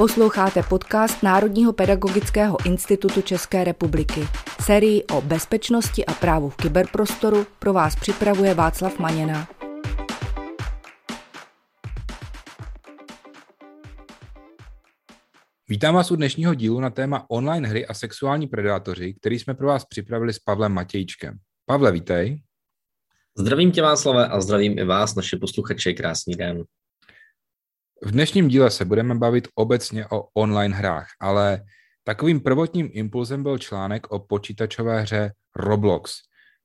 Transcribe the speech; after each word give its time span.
Posloucháte 0.00 0.62
podcast 0.62 1.22
Národního 1.22 1.72
pedagogického 1.72 2.66
institutu 2.66 3.22
České 3.22 3.64
republiky. 3.64 4.20
Sérii 4.62 5.04
o 5.04 5.20
bezpečnosti 5.20 6.06
a 6.06 6.12
právu 6.12 6.50
v 6.50 6.56
kyberprostoru 6.56 7.46
pro 7.58 7.72
vás 7.72 7.96
připravuje 7.96 8.54
Václav 8.54 8.98
Maněna. 8.98 9.48
Vítám 15.68 15.94
vás 15.94 16.10
u 16.10 16.16
dnešního 16.16 16.54
dílu 16.54 16.80
na 16.80 16.90
téma 16.90 17.26
online 17.30 17.68
hry 17.68 17.86
a 17.86 17.94
sexuální 17.94 18.46
predátoři, 18.46 19.14
který 19.14 19.38
jsme 19.38 19.54
pro 19.54 19.66
vás 19.66 19.84
připravili 19.84 20.32
s 20.32 20.38
Pavlem 20.38 20.72
Matějčkem. 20.72 21.38
Pavle, 21.66 21.92
vítej. 21.92 22.42
Zdravím 23.38 23.72
tě 23.72 23.82
Václave 23.82 24.26
a 24.26 24.40
zdravím 24.40 24.78
i 24.78 24.84
vás, 24.84 25.14
naše 25.14 25.36
posluchače, 25.36 25.92
krásný 25.92 26.34
den. 26.34 26.64
V 28.02 28.10
dnešním 28.10 28.48
díle 28.48 28.70
se 28.70 28.84
budeme 28.84 29.14
bavit 29.14 29.48
obecně 29.54 30.06
o 30.06 30.28
online 30.34 30.76
hrách, 30.76 31.08
ale 31.20 31.62
takovým 32.04 32.40
prvotním 32.40 32.90
impulzem 32.92 33.42
byl 33.42 33.58
článek 33.58 34.10
o 34.10 34.18
počítačové 34.18 35.00
hře 35.00 35.32
Roblox. 35.56 36.14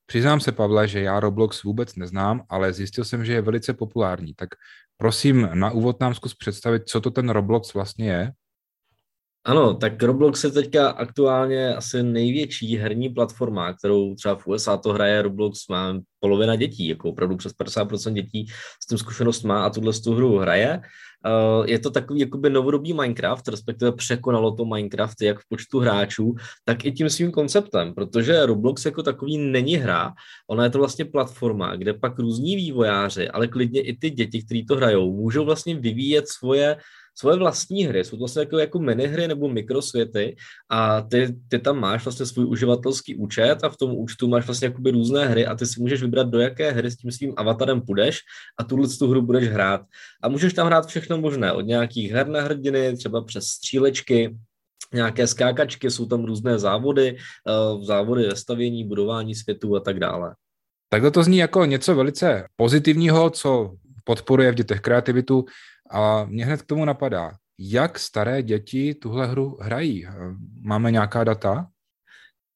Přiznám 0.06 0.40
se, 0.40 0.52
Pavle, 0.52 0.88
že 0.88 1.02
já 1.02 1.20
Roblox 1.20 1.64
vůbec 1.64 1.96
neznám, 1.96 2.46
ale 2.50 2.74
zjistil 2.74 3.06
jsem, 3.06 3.26
že 3.26 3.34
je 3.34 3.42
velice 3.42 3.74
populární. 3.74 4.34
Tak 4.34 4.50
prosím, 4.98 5.50
na 5.54 5.72
úvod 5.72 6.00
nám 6.00 6.14
zkus 6.14 6.36
představit, 6.36 6.84
co 6.86 7.02
to 7.02 7.12
ten 7.12 7.30
Roblox 7.30 7.74
vlastně 7.74 8.10
je. 8.10 8.32
Ano, 9.46 9.74
tak 9.74 10.04
Roblox 10.04 10.44
je 10.44 10.52
teďka 10.52 10.90
aktuálně 10.90 11.76
asi 11.76 12.04
největší 12.04 12.78
herní 12.78 13.10
platforma, 13.10 13.74
kterou 13.74 14.16
třeba 14.16 14.36
v 14.36 14.48
USA 14.48 14.78
to 14.78 14.94
hraje 14.94 15.22
Roblox, 15.22 15.68
má 15.68 16.00
polovina 16.20 16.56
dětí, 16.56 16.88
jako 16.88 17.10
opravdu 17.10 17.38
přes 17.38 17.54
50% 17.54 18.14
dětí 18.14 18.46
s 18.84 18.88
tím 18.88 18.98
zkušenost 18.98 19.44
má 19.44 19.66
a 19.66 19.70
tuhle 19.70 19.94
tu 19.94 20.14
hru 20.14 20.38
hraje. 20.38 20.82
Uh, 21.26 21.66
je 21.66 21.80
to 21.80 21.90
takový 21.90 22.20
jakoby 22.20 22.50
novodobý 22.50 22.94
Minecraft, 22.94 23.48
respektive 23.48 23.92
překonalo 23.92 24.52
to 24.52 24.66
Minecraft 24.66 25.22
jak 25.22 25.40
v 25.40 25.50
počtu 25.50 25.80
hráčů, 25.80 26.36
tak 26.64 26.86
i 26.86 26.92
tím 26.92 27.10
svým 27.10 27.32
konceptem, 27.32 27.94
protože 27.94 28.46
Roblox 28.46 28.86
jako 28.86 29.04
takový 29.04 29.38
není 29.38 29.76
hra, 29.76 30.14
ona 30.50 30.64
je 30.64 30.70
to 30.70 30.78
vlastně 30.78 31.06
platforma, 31.06 31.76
kde 31.76 31.94
pak 31.94 32.20
různí 32.20 32.56
vývojáři, 32.56 33.30
ale 33.30 33.48
klidně 33.48 33.82
i 33.82 33.98
ty 33.98 34.10
děti, 34.10 34.44
kteří 34.44 34.66
to 34.66 34.76
hrajou, 34.76 35.14
můžou 35.14 35.46
vlastně 35.46 35.76
vyvíjet 35.76 36.28
svoje 36.28 36.78
svoje 37.18 37.38
vlastní 37.38 37.84
hry. 37.84 38.04
Jsou 38.04 38.12
to 38.12 38.18
vlastně 38.18 38.40
jako, 38.40 38.60
jako 38.60 38.80
minihry 38.80 39.28
nebo 39.28 39.50
mikrosvěty 39.50 40.36
a 40.70 41.02
ty, 41.02 41.36
ty 41.48 41.60
tam 41.60 41.80
máš 41.80 42.06
vlastně 42.06 42.26
svůj 42.26 42.46
uživatelský 42.46 43.16
účet 43.16 43.64
a 43.64 43.70
v 43.70 43.78
tom 43.78 43.92
účtu 43.96 44.28
máš 44.28 44.46
vlastně 44.46 44.66
jakoby 44.68 44.92
různé 44.92 45.26
hry 45.26 45.46
a 45.46 45.56
ty 45.56 45.66
si 45.66 45.82
můžeš 45.82 46.02
vybrat, 46.02 46.30
do 46.30 46.40
jaké 46.40 46.72
hry 46.72 46.92
s 46.92 46.98
tím 46.98 47.12
svým 47.12 47.34
avatarem 47.38 47.82
půjdeš 47.82 48.20
a 48.60 48.64
tuhle 48.64 48.88
tu 48.88 49.08
hru 49.08 49.22
budeš 49.22 49.48
hrát. 49.50 49.82
A 50.24 50.30
můžeš 50.30 50.54
tam 50.54 50.68
hrát 50.68 50.88
všechno 50.88 51.18
možné, 51.18 51.52
od 51.52 51.62
nějakých 51.62 52.12
her 52.12 52.28
na 52.28 52.42
hrdiny, 52.42 52.98
třeba 52.98 53.24
přes 53.24 53.48
střílečky, 53.48 54.38
nějaké 54.94 55.28
skákačky, 55.28 55.92
jsou 55.92 56.06
tam 56.06 56.26
různé 56.26 56.60
závody, 56.60 57.18
uh, 57.76 57.84
závody 57.84 58.28
ve 58.28 58.36
stavění, 58.36 58.84
budování 58.84 59.36
světů 59.36 59.76
a 59.76 59.80
tak 59.80 60.00
dále. 60.00 60.36
Takhle 60.90 61.12
to 61.12 61.24
zní 61.24 61.38
jako 61.38 61.66
něco 61.66 61.96
velice 61.96 62.48
pozitivního, 62.56 63.30
co 63.30 63.76
podporuje 64.04 64.52
v 64.52 64.56
dětech 64.56 64.82
kreativitu 64.82 65.46
a 65.90 66.26
mě 66.26 66.46
hned 66.46 66.62
k 66.62 66.66
tomu 66.66 66.86
napadá, 66.86 67.32
jak 67.60 68.00
staré 68.00 68.44
děti 68.44 68.96
tuhle 68.96 69.28
hru 69.28 69.58
hrají? 69.62 70.08
Máme 70.62 70.92
nějaká 70.92 71.24
data? 71.24 71.68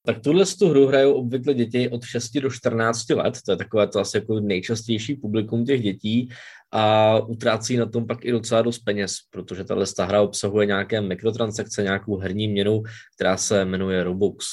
Tak 0.06 0.20
tuhle 0.20 0.44
tu 0.58 0.68
hru 0.68 0.86
hrajou 0.86 1.12
obvykle 1.12 1.54
děti 1.54 1.88
od 1.88 2.04
6 2.04 2.30
do 2.30 2.50
14 2.50 3.10
let, 3.10 3.38
to 3.46 3.52
je 3.52 3.56
takové 3.56 3.86
to 3.86 4.00
asi 4.00 4.16
jako 4.16 4.40
nejčastější 4.40 5.16
publikum 5.16 5.64
těch 5.64 5.82
dětí 5.82 6.28
a 6.72 7.18
utrácí 7.18 7.76
na 7.76 7.86
tom 7.86 8.06
pak 8.06 8.24
i 8.24 8.30
docela 8.32 8.62
dost 8.62 8.78
peněz, 8.78 9.16
protože 9.30 9.64
tahle 9.64 9.84
hra 10.00 10.22
obsahuje 10.22 10.66
nějaké 10.66 11.00
mikrotransakce, 11.00 11.82
nějakou 11.82 12.18
herní 12.18 12.48
měnu, 12.48 12.82
která 13.14 13.36
se 13.36 13.64
jmenuje 13.64 14.04
Robux. 14.04 14.46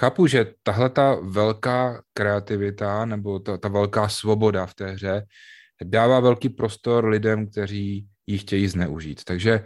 Chápu, 0.00 0.26
že 0.26 0.46
tahle 0.62 0.90
ta 0.90 1.14
velká 1.22 2.02
kreativita 2.12 3.04
nebo 3.04 3.38
ta, 3.38 3.58
ta 3.58 3.68
velká 3.68 4.08
svoboda 4.08 4.66
v 4.66 4.74
té 4.74 4.90
hře 4.90 5.26
dává 5.84 6.20
velký 6.20 6.48
prostor 6.48 7.04
lidem, 7.04 7.50
kteří 7.50 8.06
ji 8.26 8.38
chtějí 8.38 8.68
zneužít. 8.68 9.24
Takže 9.24 9.64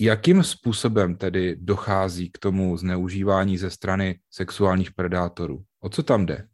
jakým 0.00 0.42
způsobem 0.42 1.16
tedy 1.16 1.56
dochází 1.60 2.30
k 2.30 2.38
tomu 2.38 2.76
zneužívání 2.76 3.58
ze 3.58 3.70
strany 3.70 4.18
sexuálních 4.30 4.92
predátorů? 4.92 5.62
O 5.80 5.88
co 5.88 6.02
tam 6.02 6.26
jde? 6.26 6.44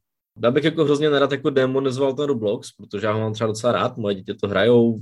Já 0.44 0.50
bych 0.50 0.64
jako 0.64 0.84
hrozně 0.84 1.10
nerad 1.10 1.32
jako 1.32 1.50
demonizoval 1.50 2.12
ten 2.12 2.24
Roblox, 2.24 2.72
protože 2.72 3.06
já 3.06 3.12
ho 3.12 3.20
mám 3.20 3.32
třeba 3.32 3.48
docela 3.48 3.72
rád, 3.72 3.96
moje 3.96 4.14
děti 4.14 4.34
to 4.34 4.48
hrajou, 4.48 4.98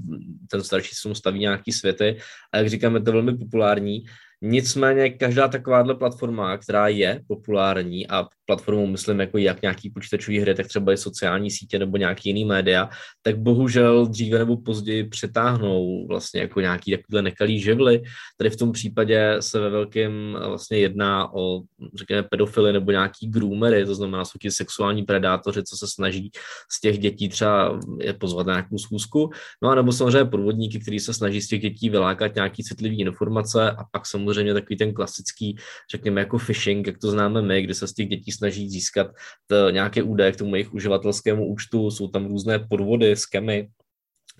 ten 0.50 0.62
starší 0.62 0.94
se 0.94 1.09
mu 1.09 1.15
staví 1.15 1.39
nějaký 1.39 1.72
světy 1.72 2.19
a 2.53 2.56
jak 2.56 2.69
říkám, 2.69 2.94
je 2.94 3.03
to 3.03 3.12
velmi 3.12 3.39
populární. 3.39 4.05
Nicméně 4.43 5.11
každá 5.11 5.49
takováhle 5.49 5.95
platforma, 5.95 6.56
která 6.56 6.89
je 6.89 7.21
populární 7.28 8.09
a 8.09 8.27
platformou 8.47 8.87
myslím 8.87 9.21
jako 9.21 9.39
jak 9.39 9.62
nějaký 9.62 9.91
počítačový 9.91 10.39
hry, 10.39 10.55
tak 10.55 10.67
třeba 10.67 10.93
i 10.93 10.97
sociální 10.97 11.51
sítě 11.51 11.78
nebo 11.78 11.97
nějaký 11.97 12.28
jiný 12.28 12.45
média, 12.45 12.89
tak 13.23 13.39
bohužel 13.39 14.06
dříve 14.06 14.39
nebo 14.39 14.56
později 14.56 15.05
přetáhnou 15.05 16.06
vlastně 16.06 16.41
jako 16.41 16.61
nějaký 16.61 16.91
takovýhle 16.91 17.23
nekalý 17.23 17.61
živly. 17.61 18.03
Tady 18.37 18.51
v 18.51 18.56
tom 18.56 18.73
případě 18.73 19.37
se 19.41 19.61
ve 19.61 19.71
velkém 19.71 20.37
vlastně 20.47 20.78
jedná 20.78 21.34
o, 21.34 21.61
řekněme, 21.95 22.22
pedofily 22.22 22.72
nebo 22.72 22.91
nějaký 22.91 23.28
groomery, 23.28 23.87
to 23.87 23.95
znamená 23.95 24.25
jsou 24.25 24.39
ti 24.39 24.51
sexuální 24.51 25.03
predátoři, 25.03 25.62
co 25.62 25.77
se 25.77 25.87
snaží 25.95 26.31
z 26.72 26.81
těch 26.81 26.99
dětí 26.99 27.28
třeba 27.28 27.81
je 28.01 28.12
pozvat 28.12 28.47
na 28.47 28.53
nějakou 28.53 28.78
schůzku. 28.78 29.31
No 29.62 29.69
a 29.69 29.75
nebo 29.75 29.93
samozřejmě 29.93 30.25
podvodníky, 30.25 30.81
kteří 30.81 31.01
se 31.01 31.15
snaží 31.15 31.41
z 31.41 31.49
těch 31.49 31.61
dětí 31.61 31.91
vylákat 31.91 32.34
nějaký 32.34 32.65
citlivý 32.65 33.01
informace 33.01 33.71
a 33.71 33.84
pak 33.93 34.07
samozřejmě 34.07 34.29
takový 34.54 34.76
ten 34.76 34.94
klasický, 34.94 35.56
řekněme, 35.91 36.20
jako 36.20 36.38
phishing, 36.38 36.86
jak 36.86 36.98
to 36.98 37.10
známe 37.10 37.42
my, 37.42 37.62
kdy 37.62 37.74
se 37.74 37.86
z 37.86 37.92
těch 37.92 38.08
dětí 38.08 38.32
snaží 38.32 38.70
získat 38.70 39.06
to, 39.46 39.70
nějaké 39.70 40.02
údaje 40.02 40.32
k 40.32 40.36
tomu 40.36 40.54
jejich 40.54 40.74
uživatelskému 40.74 41.46
účtu, 41.46 41.91
jsou 41.91 42.08
tam 42.08 42.26
různé 42.26 42.58
podvody, 42.58 43.16
skemy, 43.16 43.68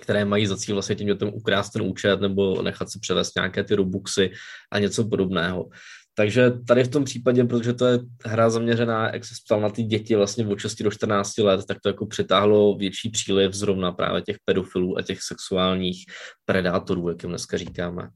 které 0.01 0.25
mají 0.25 0.47
za 0.47 0.57
cíl 0.57 0.75
vlastně 0.75 0.97
tím 0.97 1.07
dětem 1.07 1.31
ukrást 1.35 1.71
ten 1.71 1.83
účet 1.83 2.21
nebo 2.21 2.63
nechat 2.63 2.91
se 2.91 2.99
převést 3.03 3.37
nějaké 3.37 3.65
ty 3.65 3.75
robuxy 3.75 4.31
a 4.73 4.79
něco 4.79 5.09
podobného. 5.09 5.69
Takže 6.15 6.51
tady 6.69 6.85
v 6.85 6.89
tom 6.89 7.05
případě, 7.05 7.45
protože 7.45 7.73
to 7.73 7.87
je 7.87 7.99
hra 8.25 8.51
zaměřená, 8.51 9.11
jak 9.13 9.25
se 9.25 9.35
ptal 9.47 9.61
na 9.61 9.71
ty 9.71 9.83
děti 9.83 10.17
vlastně 10.17 10.47
od 10.47 10.59
6 10.59 10.83
do 10.83 10.91
14 10.91 11.39
let, 11.39 11.67
tak 11.67 11.79
to 11.83 11.89
jako 11.89 12.07
přitáhlo 12.07 12.77
větší 12.77 13.11
příliv 13.11 13.53
zrovna 13.53 13.93
právě 13.93 14.23
těch 14.23 14.37
pedofilů 14.45 14.99
a 14.99 15.03
těch 15.03 15.23
sexuálních 15.23 16.05
predátorů, 16.45 17.09
jak 17.09 17.23
jim 17.23 17.31
dneska 17.31 17.57
říkáme. 17.57 18.09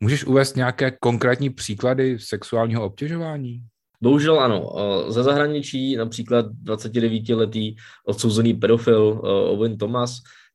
Můžeš 0.00 0.24
uvést 0.24 0.56
nějaké 0.56 0.90
konkrétní 0.90 1.50
příklady 1.50 2.18
sexuálního 2.18 2.84
obtěžování? 2.84 3.62
Bohužel 4.02 4.40
ano. 4.40 4.70
Ze 5.08 5.22
zahraničí 5.22 5.96
například 5.96 6.46
29-letý 6.64 7.76
odsouzený 8.06 8.54
pedofil 8.54 9.20
Owen 9.24 9.78
Thomas 9.78 10.10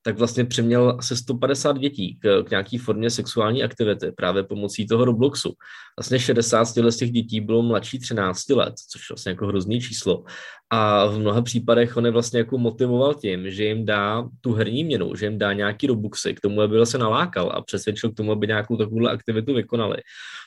tak 0.05 0.17
vlastně 0.17 0.45
přeměl 0.45 0.95
asi 0.99 1.17
150 1.17 1.77
dětí 1.77 2.17
k, 2.21 2.43
k 2.43 2.49
nějaký 2.49 2.77
formě 2.77 3.09
sexuální 3.09 3.63
aktivity 3.63 4.11
právě 4.11 4.43
pomocí 4.43 4.87
toho 4.87 5.05
Robloxu. 5.05 5.53
Vlastně 5.99 6.19
60 6.19 6.65
z 6.65 6.97
těch 6.97 7.11
dětí 7.11 7.41
bylo 7.41 7.61
mladší 7.61 7.99
13 7.99 8.49
let, 8.49 8.73
což 8.91 9.09
vlastně 9.09 9.29
jako 9.29 9.47
hrozný 9.47 9.81
číslo. 9.81 10.23
A 10.69 11.05
v 11.05 11.19
mnoha 11.19 11.41
případech 11.41 11.97
on 11.97 12.05
je 12.05 12.11
vlastně 12.11 12.39
jako 12.39 12.57
motivoval 12.57 13.13
tím, 13.13 13.51
že 13.51 13.63
jim 13.63 13.85
dá 13.85 14.29
tu 14.41 14.53
herní 14.53 14.83
měnu, 14.83 15.15
že 15.15 15.25
jim 15.25 15.37
dá 15.37 15.53
nějaký 15.53 15.87
Robuxy 15.87 16.33
k 16.33 16.39
tomu, 16.39 16.61
aby 16.61 16.85
se 16.85 16.97
nalákal 16.97 17.51
a 17.55 17.61
přesvědčil 17.61 18.11
k 18.11 18.15
tomu, 18.15 18.31
aby 18.31 18.47
nějakou 18.47 18.77
takovou 18.77 19.07
aktivitu 19.07 19.53
vykonali. 19.53 19.97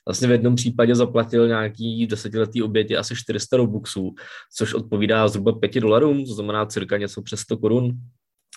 Vlastně 0.09 0.29
v 0.29 0.31
jednom 0.31 0.55
případě 0.55 0.95
zaplatil 0.95 1.49
nějaký 1.49 2.07
desetiletý 2.07 2.63
oběti 2.63 2.97
asi 2.97 3.17
400 3.17 3.57
Robuxů, 3.57 4.15
což 4.57 4.75
odpovídá 4.75 5.29
zhruba 5.29 5.53
5 5.53 5.81
dolarům, 5.81 6.25
to 6.25 6.35
znamená 6.35 6.67
cirka 6.67 6.97
něco 6.97 7.23
přes 7.23 7.41
100 7.41 7.57
korun 7.57 7.93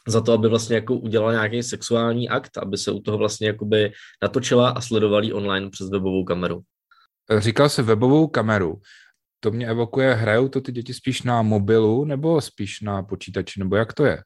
za 0.08 0.22
to, 0.22 0.34
aby 0.34 0.50
vlastně 0.50 0.76
jako 0.76 0.96
udělal 0.96 1.32
nějaký 1.32 1.64
sexuální 1.64 2.30
akt, 2.30 2.58
aby 2.58 2.78
se 2.78 2.92
u 2.92 3.00
toho 3.00 3.18
vlastně 3.18 3.48
jakoby 3.48 3.92
natočila 4.22 4.70
a 4.70 4.82
sledovala 4.82 5.28
online 5.34 5.70
přes 5.70 5.90
webovou 5.90 6.24
kameru. 6.24 6.62
Říkal 7.38 7.70
se 7.70 7.84
webovou 7.84 8.28
kameru. 8.28 8.82
To 9.40 9.52
mě 9.52 9.68
evokuje, 9.68 10.14
hrajou 10.14 10.48
to 10.48 10.62
ty 10.62 10.72
děti 10.72 10.94
spíš 10.94 11.24
na 11.24 11.42
mobilu 11.42 12.06
nebo 12.06 12.42
spíš 12.42 12.82
na 12.82 13.04
počítači, 13.04 13.60
nebo 13.60 13.76
jak 13.76 13.94
to 13.94 14.06
je? 14.06 14.24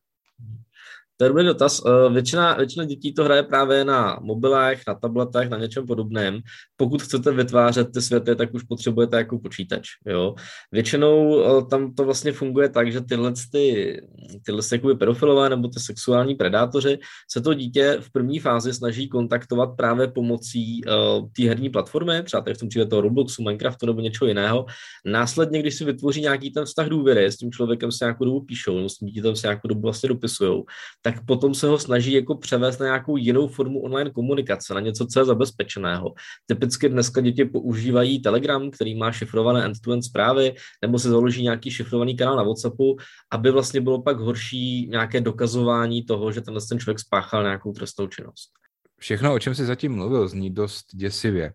To 1.18 1.25
je 1.25 1.30
dobrý 1.30 1.45
dotaz. 1.45 1.81
Eh, 1.86 2.13
většina, 2.13 2.54
většina 2.54 2.86
dětí 2.86 3.13
to 3.13 3.24
hraje 3.24 3.44
právě 3.44 3.86
na 3.86 4.19
mobilech, 4.21 4.81
na 4.88 4.94
tabletech, 4.95 5.50
na 5.50 5.57
něčem 5.57 5.88
podobném. 5.88 6.39
Pokud 6.77 7.01
chcete 7.01 7.31
vytvářet 7.31 7.88
ty 7.94 8.01
světy, 8.01 8.36
tak 8.36 8.54
už 8.54 8.63
potřebujete 8.63 9.18
jako 9.18 9.39
počítač. 9.39 9.88
Jo? 10.06 10.36
Většinou 10.71 11.44
eh, 11.44 11.65
tam 11.69 11.94
to 11.94 12.06
vlastně 12.06 12.31
funguje 12.31 12.69
tak, 12.69 12.92
že 12.92 13.01
tyhle, 13.01 13.33
ty, 13.51 13.98
tyhle 14.45 14.62
ty 14.69 14.80
pedofilové 14.98 15.50
nebo 15.50 15.68
ty 15.68 15.80
sexuální 15.80 16.36
predátoři 16.36 17.00
se 17.31 17.42
to 17.42 17.54
dítě 17.54 17.98
v 18.00 18.12
první 18.12 18.39
fázi 18.39 18.74
snaží 18.74 19.09
kontaktovat 19.09 19.69
právě 19.77 20.07
pomocí 20.07 20.81
uh, 20.86 21.30
té 21.36 21.44
herní 21.44 21.69
platformy, 21.69 22.24
třeba 22.24 22.44
v 22.54 22.57
tom 22.57 22.69
případě 22.69 22.89
toho 22.89 23.01
Robloxu, 23.01 23.44
Minecraftu 23.44 23.86
nebo 23.86 24.01
něčeho 24.01 24.27
jiného. 24.27 24.66
Následně, 25.06 25.59
když 25.59 25.75
si 25.75 25.86
vytvoří 25.86 26.21
nějaký 26.21 26.51
ten 26.51 26.66
vztah 26.66 26.88
důvěry, 26.88 27.25
s 27.25 27.38
tím 27.38 27.51
člověkem 27.51 27.92
se 27.92 28.06
nějakou 28.06 28.25
dobu 28.25 28.42
píšou, 28.45 28.89
s 28.89 28.98
tím 28.98 29.07
dítětem 29.07 29.36
se 29.36 29.48
nějakou 29.48 29.68
dobu 29.68 29.81
vlastně 29.81 30.09
dopisují, 30.09 30.63
tak 31.06 31.26
potom 31.26 31.54
se 31.54 31.68
ho 31.68 31.80
snaží 31.80 32.14
jako 32.14 32.36
převést 32.36 32.80
na 32.80 32.86
nějakou 32.86 33.18
jinou 33.18 33.48
formu 33.48 33.80
online 33.80 34.10
komunikace, 34.10 34.74
na 34.74 34.80
něco, 34.80 35.06
co 35.06 35.20
je 35.20 35.26
zabezpečeného. 35.26 36.14
Typicky 36.46 36.90
dneska 36.90 37.22
děti 37.22 37.46
používají 37.46 38.22
Telegram, 38.22 38.72
který 38.72 38.96
má 38.96 39.12
šifrované 39.12 39.66
end-to-end 39.66 40.04
zprávy, 40.04 40.54
nebo 40.82 41.00
se 41.00 41.10
založí 41.10 41.44
nějaký 41.44 41.72
šifrovaný 41.72 42.16
kanál 42.16 42.36
na 42.36 42.44
WhatsAppu, 42.44 42.98
aby 43.32 43.52
vlastně 43.52 43.82
bylo 43.82 44.02
pak 44.02 44.20
horší 44.20 44.88
nějaké 44.88 45.22
dokazování 45.22 46.04
toho, 46.04 46.32
že 46.32 46.42
ten 46.42 46.80
člověk 46.80 47.00
spáchal 47.00 47.44
nějakou 47.44 47.72
trestnou 47.72 48.08
činnost. 48.08 48.50
Všechno, 49.00 49.34
o 49.34 49.40
čem 49.40 49.56
jsi 49.56 49.66
zatím 49.66 49.96
mluvil, 49.96 50.28
zní 50.28 50.50
dost 50.50 50.86
děsivě. 50.96 51.54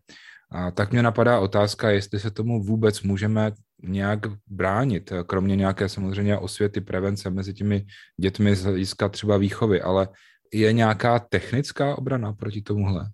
A 0.51 0.71
tak 0.71 0.93
mě 0.93 1.03
napadá 1.03 1.41
otázka, 1.41 1.91
jestli 1.91 2.21
se 2.21 2.31
tomu 2.31 2.63
vůbec 2.63 3.03
můžeme 3.03 3.53
nějak 3.83 4.21
bránit, 4.47 5.13
kromě 5.27 5.57
nějaké 5.57 5.89
samozřejmě 5.89 6.39
osvěty, 6.39 6.81
prevence 6.81 7.31
mezi 7.31 7.55
těmi 7.55 7.87
dětmi 8.21 8.57
z 8.57 8.65
hlediska 8.65 9.09
třeba 9.09 9.37
výchovy, 9.37 9.83
ale 9.83 10.09
je 10.53 10.73
nějaká 10.73 11.19
technická 11.19 11.99
obrana 11.99 12.33
proti 12.33 12.63
tomuhle? 12.63 13.11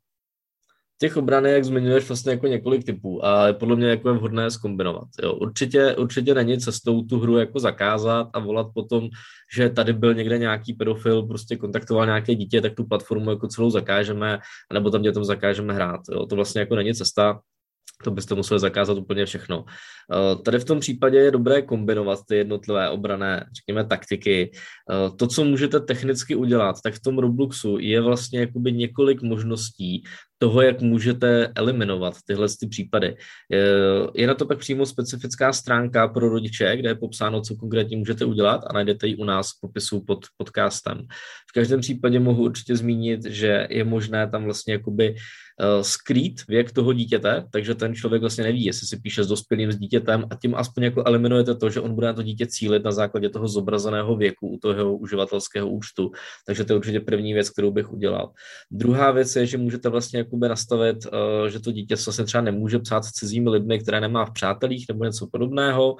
těch 1.00 1.16
obrany, 1.16 1.50
jak 1.50 1.64
zmiňuješ, 1.64 2.08
vlastně 2.08 2.32
jako 2.32 2.46
několik 2.46 2.84
typů 2.84 3.24
a 3.24 3.52
podle 3.52 3.76
mě 3.76 3.86
jako 3.86 4.08
je 4.08 4.14
vhodné 4.14 4.50
zkombinovat. 4.50 5.08
Jo. 5.22 5.32
Určitě, 5.32 5.96
určitě 5.96 6.34
není 6.34 6.58
cestou 6.58 7.02
tu 7.02 7.18
hru 7.18 7.38
jako 7.38 7.58
zakázat 7.60 8.28
a 8.32 8.38
volat 8.38 8.66
potom, 8.74 9.08
že 9.56 9.68
tady 9.68 9.92
byl 9.92 10.14
někde 10.14 10.38
nějaký 10.38 10.72
pedofil, 10.72 11.22
prostě 11.22 11.56
kontaktoval 11.56 12.06
nějaké 12.06 12.34
dítě, 12.34 12.60
tak 12.60 12.74
tu 12.74 12.84
platformu 12.84 13.30
jako 13.30 13.48
celou 13.48 13.70
zakážeme, 13.70 14.38
nebo 14.72 14.90
tam 14.90 15.02
dětem 15.02 15.24
zakážeme 15.24 15.74
hrát. 15.74 16.00
Jo. 16.12 16.26
To 16.26 16.36
vlastně 16.36 16.60
jako 16.60 16.76
není 16.76 16.94
cesta 16.94 17.40
to 18.04 18.10
byste 18.10 18.34
museli 18.34 18.60
zakázat 18.60 18.98
úplně 18.98 19.26
všechno. 19.26 19.64
Eh, 20.12 20.42
tady 20.42 20.58
v 20.58 20.64
tom 20.64 20.80
případě 20.80 21.18
je 21.18 21.30
dobré 21.30 21.62
kombinovat 21.62 22.18
ty 22.28 22.36
jednotlivé 22.36 22.90
obrané, 22.90 23.46
řekněme, 23.56 23.84
taktiky. 23.84 24.50
Eh, 24.52 25.10
to, 25.16 25.26
co 25.26 25.44
můžete 25.44 25.80
technicky 25.80 26.34
udělat, 26.34 26.76
tak 26.84 26.94
v 26.94 27.00
tom 27.00 27.18
Robloxu 27.18 27.78
je 27.78 28.00
vlastně 28.00 28.40
jakoby 28.40 28.72
několik 28.72 29.22
možností 29.22 30.04
toho, 30.44 30.62
jak 30.62 30.80
můžete 30.80 31.52
eliminovat 31.54 32.14
tyhle 32.26 32.48
ty 32.60 32.66
případy. 32.66 33.16
Je 34.14 34.26
na 34.26 34.34
to 34.34 34.46
pak 34.46 34.58
přímo 34.58 34.86
specifická 34.86 35.52
stránka 35.52 36.08
pro 36.08 36.28
rodiče, 36.28 36.76
kde 36.76 36.88
je 36.88 36.94
popsáno, 36.94 37.40
co 37.40 37.56
konkrétně 37.56 37.96
můžete 37.96 38.24
udělat 38.24 38.60
a 38.66 38.72
najdete 38.72 39.06
ji 39.06 39.16
u 39.16 39.24
nás 39.24 39.50
v 39.50 39.60
popisu 39.60 40.04
pod 40.04 40.26
podcastem. 40.36 40.98
V 41.50 41.52
každém 41.54 41.80
případě 41.80 42.20
mohu 42.20 42.44
určitě 42.44 42.76
zmínit, 42.76 43.24
že 43.24 43.66
je 43.70 43.84
možné 43.84 44.30
tam 44.30 44.44
vlastně 44.44 44.72
jakoby 44.72 45.14
Eh, 45.60 45.84
skrýt 45.84 46.46
věk 46.48 46.72
toho 46.72 46.92
dítěte, 46.92 47.44
takže 47.50 47.74
ten 47.74 47.94
člověk 47.94 48.20
vlastně 48.20 48.44
neví, 48.44 48.64
jestli 48.64 48.86
si 48.86 48.96
píše 49.00 49.24
s 49.24 49.26
dospělým 49.26 49.72
s 49.72 49.76
dítětem 49.76 50.24
a 50.30 50.34
tím 50.34 50.54
aspoň 50.54 50.82
jako 50.82 51.04
eliminujete 51.06 51.54
to, 51.54 51.70
že 51.70 51.80
on 51.80 51.94
bude 51.94 52.06
na 52.06 52.12
to 52.12 52.22
dítě 52.22 52.46
cílit 52.46 52.84
na 52.84 52.92
základě 52.92 53.28
toho 53.28 53.48
zobrazeného 53.48 54.16
věku 54.16 54.48
u 54.48 54.58
toho 54.58 54.96
uživatelského 54.96 55.68
účtu. 55.68 56.10
Takže 56.46 56.64
to 56.64 56.72
je 56.72 56.76
určitě 56.76 57.00
první 57.00 57.34
věc, 57.34 57.50
kterou 57.50 57.70
bych 57.70 57.92
udělal. 57.92 58.32
Druhá 58.70 59.10
věc 59.10 59.36
je, 59.36 59.46
že 59.46 59.58
můžete 59.58 59.88
vlastně 59.88 60.18
jakoby 60.34 60.48
nastavit, 60.48 61.06
eh, 61.06 61.50
že 61.50 61.60
to 61.60 61.72
dítě 61.72 61.96
se 61.96 62.24
třeba 62.24 62.42
nemůže 62.42 62.78
psát 62.78 63.04
s 63.04 63.12
cizími 63.12 63.50
lidmi, 63.50 63.78
které 63.78 64.00
nemá 64.00 64.24
v 64.26 64.32
přátelích 64.32 64.86
nebo 64.88 65.04
něco 65.04 65.26
podobného, 65.32 65.96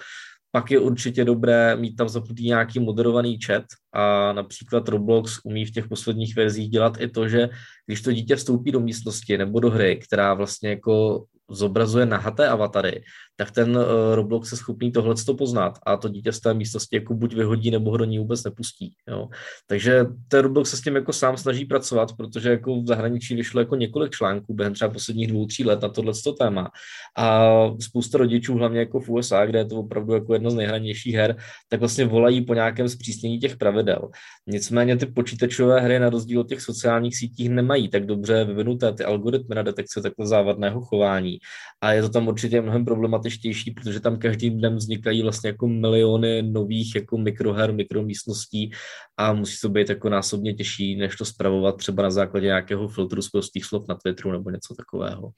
pak 0.51 0.71
je 0.71 0.79
určitě 0.79 1.25
dobré 1.25 1.77
mít 1.77 1.97
tam 1.97 2.09
zapnutý 2.09 2.47
nějaký 2.47 2.81
moderovaný 2.81 3.39
chat 3.47 3.65
a 3.93 4.33
například 4.33 4.89
Roblox 4.89 5.41
umí 5.45 5.65
v 5.65 5.71
těch 5.71 5.89
posledních 5.89 6.37
verzích 6.37 6.71
dělat 6.71 7.01
i 7.01 7.09
to, 7.09 7.29
že 7.29 7.49
když 7.87 8.03
to 8.03 8.13
dítě 8.13 8.37
vstoupí 8.37 8.73
do 8.73 8.81
místnosti 8.81 9.39
nebo 9.39 9.61
do 9.61 9.71
hry, 9.71 9.97
která 9.97 10.35
vlastně 10.35 10.71
jako 10.79 11.25
zobrazuje 11.51 12.07
nahaté 12.07 12.49
avatary, 12.49 13.03
tak 13.37 13.51
ten 13.51 13.77
uh, 13.77 13.85
Roblox 14.15 14.53
je 14.53 14.59
schopný 14.59 14.93
tohle 14.93 15.15
poznat 15.39 15.79
a 15.87 15.97
to 15.97 16.09
dítě 16.09 16.33
z 16.33 16.41
té 16.41 16.55
místnosti 16.55 16.97
jako 16.97 17.15
buď 17.15 17.35
vyhodí, 17.35 17.71
nebo 17.71 17.91
ho 17.91 17.97
do 17.97 18.05
ní 18.05 18.19
vůbec 18.19 18.45
nepustí. 18.45 18.95
Jo. 19.09 19.29
Takže 19.67 20.07
ten 20.29 20.41
Roblox 20.41 20.71
se 20.71 20.77
s 20.77 20.81
tím 20.81 20.95
jako 20.95 21.13
sám 21.13 21.37
snaží 21.37 21.65
pracovat, 21.65 22.13
protože 22.17 22.51
jako 22.51 22.81
v 22.81 22.87
zahraničí 22.87 23.35
vyšlo 23.35 23.61
jako 23.61 23.77
několik 23.77 24.13
článků 24.13 24.55
během 24.55 24.75
třeba 24.75 24.91
posledních 24.91 25.29
dvou, 25.29 25.47
tří 25.47 25.65
let 25.65 25.83
na 25.83 25.89
tohle 25.89 26.13
téma. 26.39 26.71
A 27.19 27.51
spousta 27.81 28.19
rodičů, 28.19 28.55
hlavně 28.55 28.79
jako 28.79 29.01
v 29.01 29.11
USA, 29.11 29.47
kde 29.47 29.59
je 29.59 29.65
to 29.65 29.77
opravdu 29.77 30.13
jako 30.13 30.33
jedna 30.33 30.51
z 30.51 30.55
nejhranějších 30.55 31.15
her, 31.15 31.37
tak 31.69 31.81
vlastně 31.81 32.05
volají 32.05 32.45
po 32.45 32.55
nějakém 32.55 32.89
zpřísnění 32.89 33.39
těch 33.39 33.57
pravidel. 33.57 34.11
Nicméně 34.47 34.97
ty 34.97 35.07
počítačové 35.07 35.81
hry 35.81 35.99
na 35.99 36.11
rozdíl 36.11 36.41
od 36.41 36.49
těch 36.49 36.61
sociálních 36.61 37.17
sítích 37.17 37.51
nemají 37.51 37.89
tak 37.89 38.07
dobře 38.07 38.45
vyvinuté 38.45 38.93
ty 38.93 39.05
algoritmy 39.05 39.55
na 39.55 39.63
detekci 39.63 40.03
takhle 40.03 40.27
závadného 40.27 40.81
chování. 40.81 41.34
A 41.81 41.93
je 41.93 42.03
to 42.03 42.09
tam 42.09 42.29
určitě 42.29 42.61
mnohem 42.61 42.85
problematičtější, 42.85 43.71
protože 43.71 44.01
tam 44.01 44.19
každým 44.19 44.59
dnem 44.59 44.77
vznikají 44.77 45.23
vlastně 45.23 45.49
jako 45.49 45.69
miliony 45.69 46.43
nových 46.43 46.95
jako 46.95 47.19
mikroher, 47.19 47.73
mikromístností 47.73 48.73
a 49.17 49.33
musí 49.33 49.57
to 49.63 49.69
být 49.69 49.89
jako 49.89 50.09
násobně 50.09 50.55
těžší, 50.55 50.97
než 50.97 51.17
to 51.17 51.25
spravovat 51.25 51.77
třeba 51.77 52.03
na 52.03 52.11
základě 52.11 52.47
nějakého 52.47 52.89
filtru 52.89 53.23
z 53.23 53.31
prostých 53.31 53.65
slov 53.65 53.85
na 53.89 53.95
Twitteru 53.95 54.33
nebo 54.33 54.51
něco 54.51 54.75
takového. 54.75 55.31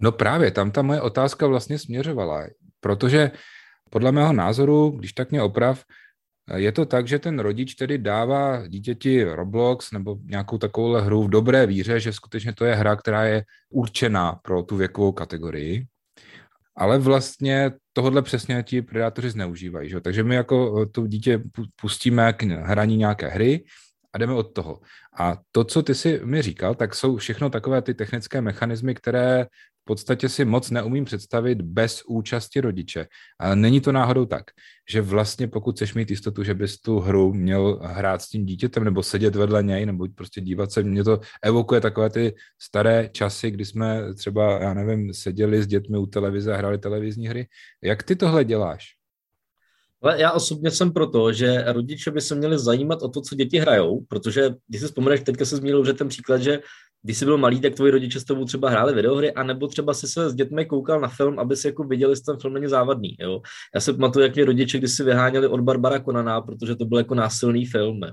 No 0.00 0.12
právě, 0.12 0.50
tam 0.50 0.70
ta 0.70 0.82
moje 0.82 1.00
otázka 1.00 1.46
vlastně 1.46 1.78
směřovala, 1.78 2.46
protože 2.80 3.30
podle 3.90 4.12
mého 4.12 4.32
názoru, 4.32 4.90
když 4.90 5.12
tak 5.12 5.30
mě 5.30 5.42
oprav, 5.42 5.84
je 6.54 6.72
to 6.72 6.86
tak, 6.86 7.08
že 7.08 7.18
ten 7.18 7.38
rodič 7.38 7.74
tedy 7.74 7.98
dává 7.98 8.66
dítěti 8.66 9.24
Roblox 9.24 9.92
nebo 9.92 10.16
nějakou 10.24 10.58
takovou 10.58 10.92
hru 10.92 11.22
v 11.22 11.30
dobré 11.30 11.66
víře, 11.66 12.00
že 12.00 12.12
skutečně 12.12 12.52
to 12.52 12.64
je 12.64 12.74
hra, 12.74 12.96
která 12.96 13.24
je 13.24 13.44
určená 13.70 14.32
pro 14.32 14.62
tu 14.62 14.76
věkovou 14.76 15.12
kategorii, 15.12 15.86
ale 16.76 16.98
vlastně 16.98 17.72
tohle 17.92 18.22
přesně 18.22 18.62
ti 18.62 18.82
predátoři 18.82 19.30
zneužívají. 19.30 19.90
Že? 19.90 20.00
Takže 20.00 20.24
my 20.24 20.34
jako 20.34 20.86
to 20.86 21.06
dítě 21.06 21.42
pustíme 21.80 22.32
k 22.32 22.42
hraní 22.42 22.96
nějaké 22.96 23.28
hry 23.28 23.64
a 24.12 24.18
jdeme 24.18 24.34
od 24.34 24.54
toho. 24.54 24.80
A 25.18 25.36
to, 25.52 25.64
co 25.64 25.82
ty 25.82 25.94
si 25.94 26.20
mi 26.24 26.42
říkal, 26.42 26.74
tak 26.74 26.94
jsou 26.94 27.16
všechno 27.16 27.50
takové 27.50 27.82
ty 27.82 27.94
technické 27.94 28.40
mechanismy, 28.40 28.94
které 28.94 29.46
podstatě 29.90 30.28
si 30.28 30.44
moc 30.44 30.70
neumím 30.70 31.04
představit 31.04 31.62
bez 31.62 32.02
účasti 32.06 32.60
rodiče. 32.60 33.06
Ale 33.40 33.56
není 33.56 33.80
to 33.80 33.92
náhodou 33.92 34.26
tak, 34.26 34.54
že 34.90 35.02
vlastně 35.02 35.48
pokud 35.48 35.74
chceš 35.74 35.94
mít 35.94 36.10
jistotu, 36.10 36.44
že 36.44 36.54
bys 36.54 36.80
tu 36.80 36.98
hru 36.98 37.32
měl 37.34 37.80
hrát 37.82 38.22
s 38.22 38.28
tím 38.28 38.46
dítětem 38.46 38.84
nebo 38.84 39.02
sedět 39.02 39.36
vedle 39.36 39.62
něj 39.62 39.86
nebo 39.86 40.06
prostě 40.14 40.40
dívat 40.40 40.72
se, 40.72 40.82
mě 40.82 41.04
to 41.04 41.20
evokuje 41.42 41.80
takové 41.80 42.10
ty 42.10 42.34
staré 42.54 43.08
časy, 43.12 43.50
kdy 43.50 43.64
jsme 43.64 44.14
třeba, 44.14 44.62
já 44.62 44.74
nevím, 44.74 45.14
seděli 45.14 45.62
s 45.62 45.66
dětmi 45.66 45.98
u 45.98 46.06
televize 46.06 46.54
a 46.54 46.56
hráli 46.56 46.78
televizní 46.78 47.28
hry. 47.28 47.46
Jak 47.82 48.02
ty 48.02 48.16
tohle 48.16 48.44
děláš? 48.44 48.94
Ale 50.02 50.20
já 50.20 50.32
osobně 50.32 50.70
jsem 50.70 50.92
proto, 50.92 51.32
že 51.32 51.64
rodiče 51.66 52.10
by 52.10 52.20
se 52.20 52.34
měli 52.34 52.58
zajímat 52.58 53.02
o 53.02 53.08
to, 53.08 53.20
co 53.20 53.34
děti 53.34 53.58
hrajou, 53.58 54.00
protože 54.08 54.54
když 54.68 54.80
si 54.80 54.86
vzpomeneš, 54.86 55.20
teďka 55.20 55.44
se 55.44 55.56
zmínil 55.56 55.84
že 55.84 55.92
ten 55.92 56.08
příklad, 56.08 56.38
že 56.38 56.60
když 57.02 57.18
jsi 57.18 57.24
byl 57.24 57.38
malý, 57.38 57.60
tak 57.60 57.74
tvoji 57.74 57.92
rodiče 57.92 58.20
s 58.20 58.24
tebou 58.24 58.44
třeba 58.44 58.70
hráli 58.70 58.94
videohry, 58.94 59.32
anebo 59.32 59.66
třeba 59.66 59.94
si 59.94 60.08
se 60.08 60.30
s 60.30 60.34
dětmi 60.34 60.66
koukal 60.66 61.00
na 61.00 61.08
film, 61.08 61.38
aby 61.38 61.56
si 61.56 61.66
jako 61.66 61.84
viděli, 61.84 62.12
jestli 62.12 62.24
ten 62.24 62.40
film 62.40 62.54
není 62.54 62.66
závadný. 62.66 63.16
Jo? 63.20 63.40
Já 63.74 63.80
se 63.80 63.92
pamatuju, 63.92 64.22
jak 64.22 64.34
mě 64.34 64.44
rodiče 64.44 64.78
když 64.78 64.92
si 64.92 65.04
vyháněli 65.04 65.46
od 65.46 65.60
Barbara 65.60 65.98
Konana, 65.98 66.40
protože 66.40 66.76
to 66.76 66.84
byl 66.84 66.98
jako 66.98 67.14
násilný 67.14 67.66
film. 67.66 68.00
Jo? 68.02 68.12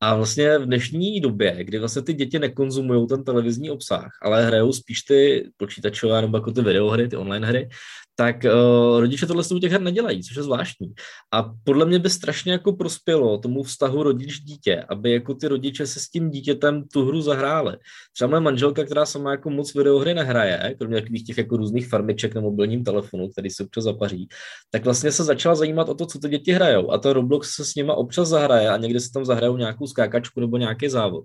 A 0.00 0.16
vlastně 0.16 0.58
v 0.58 0.66
dnešní 0.66 1.20
době, 1.20 1.64
kdy 1.64 1.78
vlastně 1.78 2.02
ty 2.02 2.12
děti 2.12 2.38
nekonzumují 2.38 3.06
ten 3.06 3.24
televizní 3.24 3.70
obsah, 3.70 4.08
ale 4.22 4.46
hrajou 4.46 4.72
spíš 4.72 5.02
ty 5.02 5.50
počítačové 5.56 6.22
nebo 6.22 6.36
jako 6.36 6.52
ty 6.52 6.62
videohry, 6.62 7.08
ty 7.08 7.16
online 7.16 7.46
hry, 7.46 7.68
tak 8.16 8.36
uh, 8.44 9.00
rodiče 9.00 9.26
tohle 9.26 9.44
u 9.54 9.58
těch 9.58 9.72
her 9.72 9.80
nedělají, 9.80 10.22
což 10.22 10.36
je 10.36 10.42
zvláštní. 10.42 10.94
A 11.32 11.54
podle 11.64 11.86
mě 11.86 11.98
by 11.98 12.10
strašně 12.10 12.52
jako 12.52 12.72
prospělo 12.72 13.38
tomu 13.38 13.62
vztahu 13.62 14.02
rodič-dítě, 14.02 14.84
aby 14.88 15.12
jako 15.12 15.34
ty 15.34 15.48
rodiče 15.48 15.86
se 15.86 16.00
s 16.00 16.08
tím 16.08 16.30
dítětem 16.30 16.84
tu 16.92 17.04
hru 17.06 17.20
zahráli. 17.20 17.76
Třeba 18.12 18.30
moje 18.30 18.40
manželka, 18.40 18.84
která 18.84 19.06
sama 19.06 19.30
jako 19.30 19.50
moc 19.50 19.74
videohry 19.74 20.14
nehraje, 20.14 20.74
kromě 20.78 21.00
takových 21.00 21.24
těch 21.24 21.38
jako 21.38 21.56
různých 21.56 21.88
farmiček 21.88 22.34
na 22.34 22.40
mobilním 22.40 22.84
telefonu, 22.84 23.28
který 23.28 23.50
se 23.50 23.62
občas 23.62 23.84
zapaří, 23.84 24.28
tak 24.70 24.84
vlastně 24.84 25.12
se 25.12 25.24
začala 25.24 25.54
zajímat 25.54 25.88
o 25.88 25.94
to, 25.94 26.06
co 26.06 26.18
ty 26.18 26.28
děti 26.28 26.52
hrajou. 26.52 26.90
A 26.90 26.98
to 26.98 27.12
Roblox 27.12 27.54
se 27.54 27.64
s 27.64 27.74
nima 27.74 27.94
občas 27.94 28.28
zahraje 28.28 28.68
a 28.68 28.76
někdy 28.76 29.00
se 29.00 29.12
tam 29.12 29.24
zahrajou 29.24 29.56
nějakou 29.56 29.86
skákačku 29.86 30.40
nebo 30.40 30.56
nějaký 30.56 30.88
závod. 30.88 31.24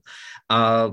A 0.50 0.90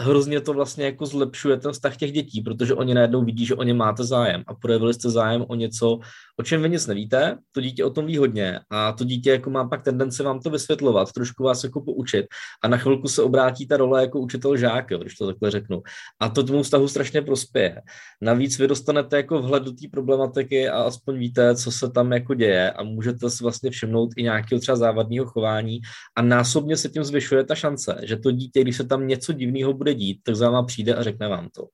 hrozně 0.00 0.40
to 0.40 0.52
vlastně 0.52 0.84
jako 0.84 1.06
zlepšuje 1.06 1.56
ten 1.56 1.72
vztah 1.72 1.96
těch 1.96 2.12
dětí, 2.12 2.40
protože 2.40 2.74
oni 2.74 2.94
najednou 2.94 3.24
vidí, 3.24 3.46
že 3.46 3.54
o 3.54 3.62
ně 3.62 3.74
máte 3.74 4.04
zájem 4.04 4.42
a 4.46 4.54
projevili 4.54 4.94
jste 4.94 5.10
zájem 5.10 5.44
o 5.48 5.54
něco, 5.54 5.98
o 6.38 6.42
čem 6.42 6.62
vy 6.62 6.70
nic 6.70 6.86
nevíte, 6.86 7.38
to 7.52 7.60
dítě 7.60 7.84
o 7.84 7.90
tom 7.90 8.06
ví 8.06 8.16
hodně 8.16 8.60
a 8.70 8.92
to 8.92 9.04
dítě 9.04 9.30
jako 9.30 9.50
má 9.50 9.68
pak 9.68 9.82
tendence 9.82 10.22
vám 10.22 10.40
to 10.40 10.50
vysvětlovat, 10.50 11.12
trošku 11.12 11.44
vás 11.44 11.64
jako 11.64 11.80
poučit 11.80 12.26
a 12.62 12.68
na 12.68 12.76
chvilku 12.76 13.08
se 13.08 13.22
obrátí 13.22 13.66
ta 13.66 13.76
role 13.76 14.00
jako 14.00 14.20
učitel 14.20 14.56
žák, 14.56 14.90
jo, 14.90 14.98
když 14.98 15.14
to 15.14 15.26
takhle 15.26 15.50
řeknu. 15.50 15.82
A 16.20 16.28
to 16.28 16.44
tomu 16.44 16.62
vztahu 16.62 16.88
strašně 16.88 17.22
prospěje. 17.22 17.82
Navíc 18.22 18.58
vy 18.58 18.68
dostanete 18.68 19.16
jako 19.16 19.42
vhled 19.42 19.62
do 19.62 19.72
té 19.72 19.88
problematiky 19.92 20.68
a 20.68 20.82
aspoň 20.82 21.18
víte, 21.18 21.54
co 21.54 21.72
se 21.72 21.90
tam 21.90 22.12
jako 22.12 22.34
děje 22.34 22.70
a 22.70 22.82
můžete 22.82 23.30
si 23.30 23.44
vlastně 23.44 23.70
všimnout 23.70 24.10
i 24.16 24.22
nějakého 24.22 24.60
třeba 24.60 24.76
závadného 24.76 25.26
chování 25.26 25.80
a 26.16 26.22
násobně 26.22 26.76
se 26.76 26.88
tím 26.88 27.04
zvyšuje 27.04 27.44
ta 27.44 27.54
šance, 27.54 28.00
že 28.02 28.16
to 28.16 28.30
dítě, 28.30 28.60
když 28.60 28.76
se 28.76 28.84
tam 28.84 29.06
něco 29.06 29.32
divného 29.32 29.72
bude 29.72 29.89
dít, 29.94 30.20
tak 30.22 30.36
za 30.36 30.50
váma 30.50 30.66
přijde 30.66 30.94
a 30.94 31.02
řekne 31.02 31.28
vám 31.28 31.48
to. 31.48 31.66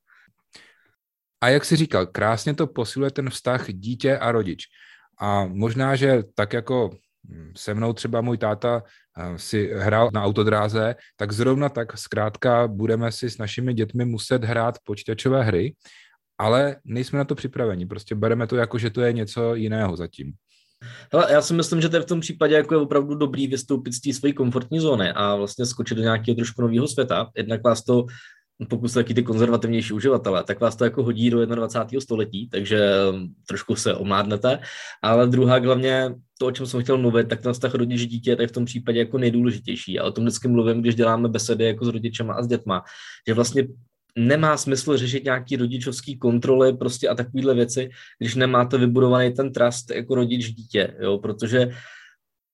A 1.41 1.49
jak 1.49 1.65
jsi 1.65 1.77
říkal, 1.77 2.07
krásně 2.07 2.55
to 2.55 2.67
posiluje 2.67 3.11
ten 3.11 3.31
vztah 3.31 3.67
dítě 3.69 4.19
a 4.19 4.33
rodič. 4.33 4.65
A 5.21 5.47
možná, 5.47 5.97
že 5.97 6.23
tak 6.35 6.53
jako 6.53 6.91
se 7.57 7.75
mnou 7.75 7.93
třeba 7.93 8.21
můj 8.21 8.39
táta 8.39 8.83
eh, 9.19 9.39
si 9.39 9.71
hrál 9.75 10.11
na 10.15 10.25
autodráze, 10.25 10.95
tak 11.17 11.33
zrovna 11.33 11.69
tak 11.69 11.99
zkrátka 11.99 12.69
budeme 12.69 13.13
si 13.13 13.31
s 13.31 13.39
našimi 13.39 13.75
dětmi 13.75 14.05
muset 14.05 14.45
hrát 14.45 14.79
počítačové 14.85 15.43
hry, 15.43 15.75
ale 16.39 16.77
nejsme 16.85 17.19
na 17.19 17.25
to 17.25 17.35
připraveni. 17.35 17.87
Prostě 17.87 18.15
bereme 18.15 18.47
to 18.47 18.57
jako, 18.57 18.79
že 18.79 18.91
to 18.91 19.01
je 19.01 19.13
něco 19.13 19.55
jiného 19.55 19.97
zatím. 19.97 20.33
Hele, 21.13 21.33
já 21.33 21.43
si 21.43 21.55
myslím, 21.55 21.81
že 21.81 21.89
to 21.89 21.97
je 21.97 22.03
v 22.03 22.07
tom 22.07 22.21
případě 22.21 22.55
jako 22.55 22.75
je 22.75 22.81
opravdu 22.81 23.15
dobrý 23.15 23.47
vystoupit 23.47 23.93
z 23.93 24.01
té 24.01 24.13
své 24.13 24.33
komfortní 24.33 24.81
zóny 24.81 25.11
a 25.11 25.35
vlastně 25.35 25.67
skočit 25.67 25.97
do 25.97 26.03
nějakého 26.03 26.35
trošku 26.35 26.63
nového 26.63 26.89
světa. 26.89 27.31
Jednak 27.37 27.65
vás 27.65 27.85
to 27.85 28.07
pokud 28.69 28.89
jste 28.89 29.01
taky 29.01 29.15
ty 29.15 29.23
konzervativnější 29.23 29.93
uživatelé, 29.93 30.45
tak 30.45 30.61
vás 30.61 30.77
to 30.77 30.85
jako 30.85 31.03
hodí 31.03 31.31
do 31.31 31.47
21. 31.47 32.01
století, 32.01 32.49
takže 32.49 32.91
um, 33.11 33.35
trošku 33.47 33.77
se 33.77 33.95
omládnete. 33.95 34.59
Ale 35.03 35.27
druhá 35.27 35.59
hlavně 35.59 36.15
to, 36.39 36.47
o 36.47 36.51
čem 36.51 36.67
jsem 36.67 36.83
chtěl 36.83 36.99
mluvit, 36.99 37.29
tak 37.29 37.43
ten 37.43 37.53
vztah 37.53 37.75
rodič 37.75 38.07
dítě 38.07 38.37
je 38.41 38.47
v 38.47 38.53
tom 38.53 38.65
případě 38.65 38.99
jako 38.99 39.19
nejdůležitější. 39.19 39.99
A 39.99 40.05
o 40.05 40.13
tom 40.13 40.25
vždycky 40.25 40.49
mluvím, 40.49 40.81
když 40.81 40.95
děláme 40.95 41.29
besedy 41.29 41.65
jako 41.65 41.85
s 41.85 41.89
rodičema 41.89 42.35
a 42.35 42.43
s 42.43 42.47
dětma, 42.47 42.83
že 43.29 43.35
vlastně 43.35 43.67
nemá 44.17 44.57
smysl 44.57 44.97
řešit 44.97 45.25
nějaký 45.25 45.57
rodičovský 45.57 46.19
kontroly 46.19 46.77
prostě 46.77 47.09
a 47.09 47.15
takovéhle 47.15 47.55
věci, 47.55 47.91
když 48.19 48.35
nemáte 48.35 48.79
vybudovaný 48.79 49.33
ten 49.33 49.53
trust 49.53 49.91
jako 49.91 50.15
rodič 50.15 50.51
dítě, 50.53 50.95
jo, 51.01 51.19
protože 51.19 51.71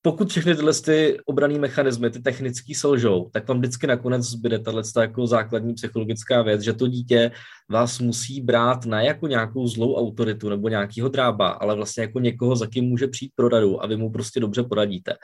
pokud 0.02 0.30
všechny 0.30 0.56
tyhle 0.56 0.72
ty 0.72 1.18
obraný 1.26 1.58
mechanismy, 1.58 2.10
ty 2.10 2.20
technický 2.22 2.74
selžou, 2.74 3.30
tak 3.32 3.48
vám 3.48 3.58
vždycky 3.58 3.86
nakonec 3.86 4.22
zbyde 4.22 4.58
tahle 4.58 4.82
jako 5.00 5.26
základní 5.26 5.74
psychologická 5.74 6.42
věc, 6.42 6.60
že 6.60 6.72
to 6.72 6.88
dítě 6.88 7.30
vás 7.70 7.98
musí 7.98 8.40
brát 8.40 8.86
na 8.86 9.02
jako 9.02 9.26
nějakou 9.26 9.66
zlou 9.66 9.94
autoritu 9.94 10.48
nebo 10.48 10.68
nějakýho 10.68 11.08
drába, 11.08 11.48
ale 11.48 11.74
vlastně 11.74 12.02
jako 12.02 12.20
někoho, 12.20 12.56
za 12.56 12.66
kým 12.66 12.84
může 12.84 13.06
přijít 13.08 13.32
pro 13.34 13.48
radu 13.48 13.82
a 13.82 13.86
vy 13.86 13.96
mu 13.96 14.10
prostě 14.10 14.40
dobře 14.40 14.62
poradíte. 14.62 15.14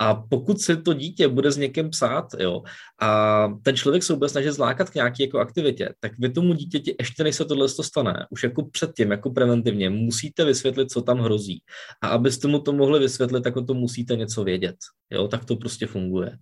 A 0.00 0.14
pokud 0.14 0.60
se 0.60 0.76
to 0.76 0.92
dítě 0.92 1.28
bude 1.28 1.52
s 1.52 1.56
někým 1.56 1.90
psát, 1.90 2.26
jo, 2.38 2.62
a 3.00 3.48
ten 3.62 3.76
člověk 3.76 4.02
se 4.02 4.16
bude 4.16 4.28
snažit 4.28 4.52
zlákat 4.52 4.90
k 4.90 4.94
nějaké 4.94 5.22
jako 5.22 5.38
aktivitě, 5.38 5.94
tak 6.00 6.12
vy 6.18 6.28
tomu 6.28 6.54
dítěti 6.54 6.94
ještě 7.00 7.24
než 7.24 7.36
se 7.36 7.44
tohle 7.44 7.68
stane, 7.68 8.26
už 8.30 8.42
jako 8.42 8.62
předtím, 8.62 9.10
jako 9.10 9.30
preventivně, 9.30 9.90
musíte 9.90 10.44
vysvětlit, 10.44 10.90
co 10.90 11.02
tam 11.02 11.18
hrozí. 11.18 11.62
A 12.02 12.08
abyste 12.08 12.48
mu 12.48 12.58
to 12.58 12.72
mohli 12.72 12.98
vysvětlit, 12.98 13.44
tak 13.44 13.54
to 13.66 13.74
musíte 13.74 14.16
něco 14.24 14.44
vědět. 14.44 14.76
Jo, 15.10 15.28
tak 15.28 15.44
to 15.44 15.56
prostě 15.56 15.86
funguje. 15.86 16.38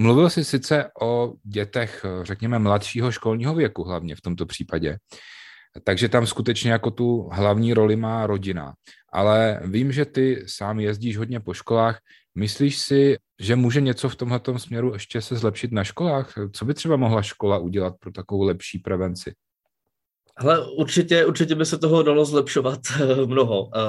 Mluvil 0.00 0.30
jsi 0.30 0.44
sice 0.44 0.90
o 1.02 1.34
dětech, 1.42 2.04
řekněme, 2.22 2.58
mladšího 2.58 3.12
školního 3.12 3.54
věku, 3.54 3.84
hlavně 3.84 4.16
v 4.16 4.20
tomto 4.20 4.46
případě. 4.46 4.98
Takže 5.84 6.08
tam 6.08 6.26
skutečně 6.26 6.72
jako 6.72 6.90
tu 6.90 7.28
hlavní 7.32 7.74
roli 7.74 7.96
má 7.96 8.26
rodina. 8.26 8.74
Ale 9.12 9.60
vím, 9.64 9.92
že 9.92 10.04
ty 10.04 10.44
sám 10.46 10.80
jezdíš 10.80 11.16
hodně 11.16 11.40
po 11.40 11.54
školách. 11.54 11.98
Myslíš 12.34 12.78
si, 12.78 13.16
že 13.40 13.56
může 13.56 13.80
něco 13.80 14.08
v 14.08 14.16
tomhle 14.16 14.40
směru 14.56 14.92
ještě 14.92 15.20
se 15.20 15.36
zlepšit 15.36 15.72
na 15.72 15.84
školách? 15.84 16.34
Co 16.52 16.64
by 16.64 16.74
třeba 16.74 16.96
mohla 16.96 17.22
škola 17.22 17.58
udělat 17.58 17.94
pro 18.00 18.12
takovou 18.12 18.42
lepší 18.42 18.78
prevenci? 18.78 19.34
Hele, 20.40 20.66
určitě, 20.70 21.26
určitě 21.26 21.54
by 21.54 21.66
se 21.66 21.78
toho 21.78 22.02
dalo 22.02 22.24
zlepšovat 22.24 22.80
eh, 23.00 23.26
mnoho. 23.26 23.70
Eh, 23.74 23.80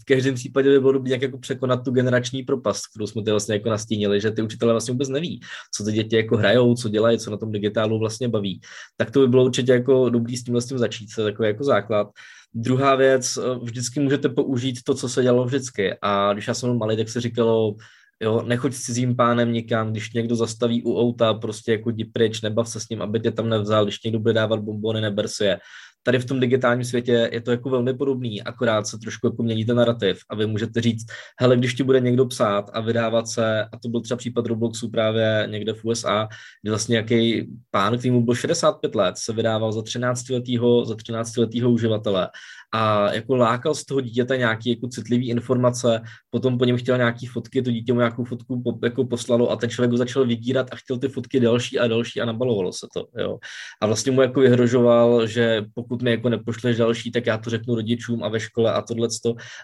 v 0.00 0.04
každém 0.04 0.34
případě 0.34 0.70
by 0.70 0.80
bylo 0.80 0.92
dobré 0.92 1.08
nějak 1.08 1.22
jako 1.22 1.38
překonat 1.38 1.84
tu 1.84 1.90
generační 1.90 2.42
propast, 2.42 2.82
kterou 2.86 3.06
jsme 3.06 3.22
tady 3.22 3.30
vlastně 3.30 3.54
jako 3.54 3.68
nastínili, 3.68 4.20
že 4.20 4.30
ty 4.30 4.42
učitelé 4.42 4.72
vlastně 4.72 4.92
vůbec 4.92 5.08
neví, 5.08 5.40
co 5.74 5.84
ty 5.84 5.92
děti 5.92 6.16
jako 6.16 6.36
hrajou, 6.36 6.74
co 6.74 6.88
dělají, 6.88 7.18
co 7.18 7.30
na 7.30 7.36
tom 7.36 7.52
digitálu 7.52 7.98
vlastně 7.98 8.28
baví. 8.28 8.60
Tak 8.96 9.10
to 9.10 9.20
by 9.20 9.28
bylo 9.28 9.44
určitě 9.44 9.72
jako 9.72 10.08
dobrý 10.08 10.36
s 10.36 10.44
tímhle 10.44 10.62
s 10.62 10.66
tím 10.66 10.78
začít, 10.78 11.08
je 11.18 11.24
takový 11.24 11.48
jako 11.48 11.64
základ. 11.64 12.08
Druhá 12.54 12.94
věc, 12.94 13.36
eh, 13.36 13.58
vždycky 13.62 14.00
můžete 14.00 14.28
použít 14.28 14.78
to, 14.84 14.94
co 14.94 15.08
se 15.08 15.22
dělalo 15.22 15.44
vždycky. 15.44 15.94
A 16.02 16.32
když 16.32 16.48
já 16.48 16.54
jsem 16.54 16.78
malý, 16.78 16.96
tak 16.96 17.08
se 17.08 17.20
říkalo, 17.20 17.74
Jo, 18.22 18.42
nechoď 18.42 18.74
s 18.74 18.82
cizím 18.82 19.16
pánem 19.16 19.52
nikam, 19.52 19.90
když 19.90 20.12
někdo 20.12 20.36
zastaví 20.36 20.82
u 20.82 21.00
auta, 21.00 21.34
prostě 21.34 21.72
jako 21.72 21.90
jdi 21.90 22.04
pryč, 22.04 22.40
nebav 22.40 22.68
se 22.68 22.80
s 22.80 22.88
ním, 22.88 23.02
aby 23.02 23.20
tě 23.20 23.30
tam 23.30 23.48
nevzal, 23.48 23.84
když 23.84 24.02
někdo 24.02 24.18
bude 24.18 24.34
dávat 24.34 24.60
bombony, 24.60 25.00
neber 25.00 25.28
si 25.28 25.44
je 25.44 25.58
tady 26.02 26.18
v 26.18 26.24
tom 26.24 26.40
digitálním 26.40 26.84
světě 26.84 27.30
je 27.32 27.40
to 27.40 27.50
jako 27.50 27.70
velmi 27.70 27.94
podobný, 27.94 28.42
akorát 28.42 28.86
se 28.86 28.98
trošku 28.98 29.26
jako 29.26 29.42
mění 29.42 29.64
ten 29.64 29.76
narrativ 29.76 30.18
a 30.30 30.34
vy 30.34 30.46
můžete 30.46 30.80
říct, 30.80 31.06
hele, 31.40 31.56
když 31.56 31.74
ti 31.74 31.82
bude 31.82 32.00
někdo 32.00 32.26
psát 32.26 32.70
a 32.72 32.80
vydávat 32.80 33.28
se, 33.28 33.64
a 33.64 33.78
to 33.82 33.88
byl 33.88 34.00
třeba 34.00 34.18
případ 34.18 34.46
Robloxu 34.46 34.90
právě 34.90 35.46
někde 35.50 35.72
v 35.72 35.84
USA, 35.84 36.28
kdy 36.62 36.70
vlastně 36.70 36.92
nějaký 36.92 37.48
pán, 37.70 37.98
který 37.98 38.10
mu 38.10 38.24
byl 38.24 38.34
65 38.34 38.94
let, 38.94 39.18
se 39.18 39.32
vydával 39.32 39.72
za 39.72 39.82
13 39.82 40.28
letýho, 40.28 40.84
za 40.84 40.94
13 40.94 41.36
letýho 41.36 41.70
uživatele 41.70 42.28
a 42.74 43.12
jako 43.12 43.36
lákal 43.36 43.74
z 43.74 43.84
toho 43.84 44.00
dítěte 44.00 44.36
nějaký 44.36 44.70
jako 44.70 44.88
citlivý 44.88 45.28
informace, 45.28 46.00
potom 46.30 46.58
po 46.58 46.64
něm 46.64 46.76
chtěl 46.76 46.96
nějaký 46.96 47.26
fotky, 47.26 47.62
to 47.62 47.70
dítě 47.70 47.92
mu 47.92 47.98
nějakou 47.98 48.24
fotku 48.24 48.62
po, 48.62 48.78
jako 48.82 49.04
poslalo 49.04 49.50
a 49.50 49.56
ten 49.56 49.70
člověk 49.70 49.90
ho 49.90 49.96
začal 49.96 50.26
vydírat 50.26 50.66
a 50.72 50.76
chtěl 50.76 50.98
ty 50.98 51.08
fotky 51.08 51.40
další 51.40 51.78
a 51.78 51.86
další 51.86 52.20
a 52.20 52.24
nabalovalo 52.24 52.72
se 52.72 52.86
to, 52.94 53.06
jo. 53.22 53.38
A 53.82 53.86
vlastně 53.86 54.12
mu 54.12 54.22
jako 54.22 54.40
vyhrožoval, 54.40 55.26
že 55.26 55.62
pokud 55.74 56.02
mi 56.02 56.10
jako 56.10 56.28
nepošleš 56.28 56.76
další, 56.76 57.12
tak 57.12 57.26
já 57.26 57.38
to 57.38 57.50
řeknu 57.50 57.74
rodičům 57.74 58.22
a 58.24 58.28
ve 58.28 58.40
škole 58.40 58.72
a 58.72 58.82
tohle 58.82 59.08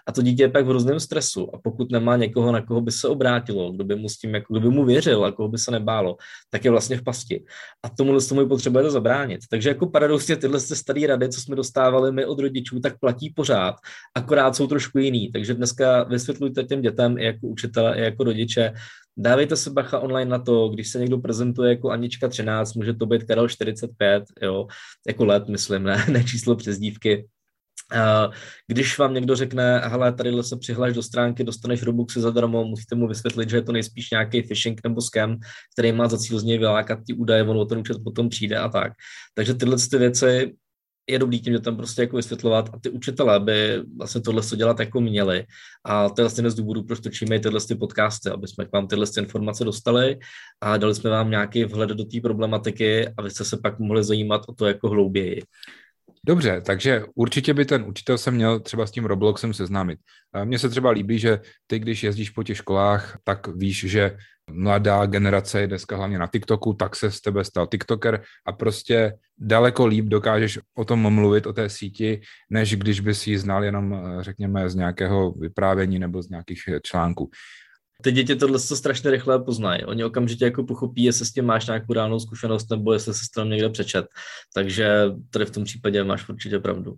a 0.07 0.11
to 0.11 0.21
dítě 0.21 0.43
je 0.43 0.49
pak 0.49 0.65
v 0.65 0.69
hrozném 0.69 0.99
stresu 0.99 1.55
a 1.55 1.59
pokud 1.63 1.91
nemá 1.91 2.17
někoho, 2.17 2.51
na 2.51 2.61
koho 2.61 2.81
by 2.81 2.91
se 2.91 3.07
obrátilo, 3.07 3.71
kdo 3.71 3.83
by 3.83 3.95
mu 3.95 4.09
s 4.09 4.17
tím, 4.17 4.33
jako, 4.33 4.53
kdo 4.53 4.59
by 4.59 4.69
mu 4.69 4.85
věřil 4.85 5.25
a 5.25 5.31
koho 5.31 5.49
by 5.49 5.57
se 5.57 5.71
nebálo, 5.71 6.17
tak 6.49 6.65
je 6.65 6.71
vlastně 6.71 6.97
v 6.97 7.03
pasti. 7.03 7.43
A 7.83 7.89
tomu 7.89 8.19
tomu 8.29 8.47
potřebujete 8.47 8.91
zabránit. 8.91 9.41
Takže 9.49 9.69
jako 9.69 9.89
paradoxně 9.89 10.35
tyhle 10.35 10.59
staré 10.59 11.07
rady, 11.07 11.29
co 11.29 11.41
jsme 11.41 11.55
dostávali 11.55 12.11
my 12.11 12.25
od 12.25 12.39
rodičů, 12.39 12.79
tak 12.79 12.94
platí 12.99 13.29
pořád, 13.29 13.75
akorát 14.15 14.55
jsou 14.55 14.67
trošku 14.67 14.97
jiný. 14.97 15.31
Takže 15.31 15.53
dneska 15.53 16.03
vysvětlujte 16.03 16.63
těm 16.63 16.81
dětem 16.81 17.17
i 17.17 17.25
jako 17.25 17.47
učitele, 17.47 17.97
i 17.97 18.01
jako 18.01 18.23
rodiče, 18.23 18.73
Dávejte 19.17 19.55
se 19.55 19.69
bacha 19.69 19.99
online 19.99 20.31
na 20.31 20.39
to, 20.39 20.69
když 20.69 20.89
se 20.89 20.99
někdo 20.99 21.17
prezentuje 21.17 21.69
jako 21.69 21.89
Anička 21.89 22.27
13, 22.27 22.73
může 22.73 22.93
to 22.93 23.05
být 23.05 23.23
Karel 23.23 23.49
45, 23.49 24.23
jo, 24.41 24.67
jako 25.07 25.25
let, 25.25 25.47
myslím, 25.47 25.83
ne, 25.83 26.05
ne 26.11 26.23
číslo 26.23 26.55
přezdívky. 26.55 27.27
Když 28.67 28.97
vám 28.97 29.13
někdo 29.13 29.35
řekne, 29.35 29.79
hele, 29.79 30.13
tady 30.13 30.43
se 30.43 30.57
přihlaš 30.57 30.93
do 30.93 31.03
stránky, 31.03 31.43
dostaneš 31.43 31.83
Robuxy 31.83 32.21
zadarmo, 32.21 32.65
musíte 32.65 32.95
mu 32.95 33.07
vysvětlit, 33.07 33.49
že 33.49 33.57
je 33.57 33.61
to 33.61 33.71
nejspíš 33.71 34.11
nějaký 34.11 34.41
phishing 34.41 34.81
nebo 34.83 35.01
scam, 35.01 35.37
který 35.73 35.91
má 35.91 36.07
za 36.07 36.17
cíl 36.17 36.39
z 36.39 36.43
něj 36.43 36.57
vylákat 36.57 36.99
ty 37.07 37.13
údaje, 37.13 37.43
ono 37.43 37.65
ten 37.65 37.77
účet 37.77 37.97
potom 38.03 38.29
přijde 38.29 38.57
a 38.57 38.69
tak. 38.69 38.93
Takže 39.33 39.53
tyhle 39.53 39.77
ty 39.91 39.97
věci 39.97 40.53
je 41.09 41.19
dobrý 41.19 41.41
tím, 41.41 41.53
že 41.53 41.59
tam 41.59 41.77
prostě 41.77 42.01
jako 42.01 42.15
vysvětlovat 42.15 42.69
a 42.73 42.79
ty 42.79 42.89
učitelé 42.89 43.39
by 43.39 43.83
vlastně 43.97 44.21
tohle 44.21 44.43
co 44.43 44.55
dělat 44.55 44.79
jako 44.79 45.01
měli. 45.01 45.45
A 45.85 46.09
to 46.09 46.21
je 46.21 46.23
vlastně 46.23 46.49
z 46.49 46.55
důvodu, 46.55 46.83
proč 46.83 46.99
točíme 46.99 47.39
tyhle 47.39 47.59
ty 47.67 47.75
podcasty, 47.75 48.29
aby 48.29 48.47
jsme 48.47 48.65
k 48.65 48.71
vám 48.71 48.87
tyhle 48.87 49.05
informace 49.17 49.63
dostali 49.63 50.19
a 50.61 50.77
dali 50.77 50.95
jsme 50.95 51.09
vám 51.09 51.29
nějaký 51.29 51.63
vhled 51.63 51.89
do 51.89 52.05
té 52.05 52.21
problematiky 52.21 53.07
a 53.17 53.21
vy 53.21 53.29
jste 53.29 53.43
se 53.43 53.57
pak 53.57 53.79
mohli 53.79 54.03
zajímat 54.03 54.41
o 54.47 54.53
to 54.53 54.65
jako 54.65 54.89
hlouběji. 54.89 55.43
Dobře, 56.27 56.61
takže 56.61 57.03
určitě 57.15 57.53
by 57.53 57.65
ten 57.65 57.83
učitel 57.83 58.17
se 58.17 58.31
měl 58.31 58.59
třeba 58.59 58.87
s 58.87 58.91
tím 58.91 59.05
Robloxem 59.05 59.53
seznámit. 59.53 59.99
Mně 60.43 60.59
se 60.59 60.69
třeba 60.69 60.89
líbí, 60.89 61.19
že 61.19 61.39
ty, 61.67 61.79
když 61.79 62.03
jezdíš 62.03 62.29
po 62.29 62.43
těch 62.43 62.57
školách, 62.57 63.17
tak 63.23 63.47
víš, 63.47 63.79
že 63.79 64.17
mladá 64.51 65.05
generace 65.05 65.61
je 65.61 65.67
dneska 65.67 65.97
hlavně 65.97 66.19
na 66.19 66.27
TikToku, 66.27 66.73
tak 66.73 66.95
se 66.95 67.11
z 67.11 67.21
tebe 67.21 67.43
stal 67.43 67.67
TikToker 67.67 68.23
a 68.45 68.51
prostě 68.51 69.13
daleko 69.37 69.85
líp 69.85 70.05
dokážeš 70.05 70.59
o 70.77 70.85
tom 70.85 71.13
mluvit, 71.13 71.47
o 71.47 71.53
té 71.53 71.69
síti, 71.69 72.21
než 72.49 72.75
když 72.75 72.99
bys 72.99 73.27
ji 73.27 73.37
znal 73.37 73.63
jenom, 73.63 74.01
řekněme, 74.19 74.69
z 74.69 74.75
nějakého 74.75 75.31
vyprávění 75.31 75.99
nebo 75.99 76.21
z 76.21 76.29
nějakých 76.29 76.61
článků. 76.83 77.29
Ty 78.01 78.11
děti 78.11 78.35
tohle 78.35 78.59
to 78.59 78.75
strašně 78.75 79.11
rychle 79.11 79.43
poznají. 79.43 79.85
Oni 79.85 80.03
okamžitě 80.03 80.45
jako 80.45 80.63
pochopí, 80.63 81.03
jestli 81.03 81.25
s 81.25 81.31
tím 81.31 81.45
máš 81.45 81.65
nějakou 81.65 81.93
reálnou 81.93 82.19
zkušenost 82.19 82.69
nebo 82.69 82.93
jestli 82.93 83.13
se 83.13 83.21
tam 83.35 83.49
někde 83.49 83.69
přečet. 83.69 84.05
Takže 84.53 84.89
tady 85.29 85.45
v 85.45 85.51
tom 85.51 85.63
případě 85.63 86.03
máš 86.03 86.29
určitě 86.29 86.59
pravdu. 86.59 86.95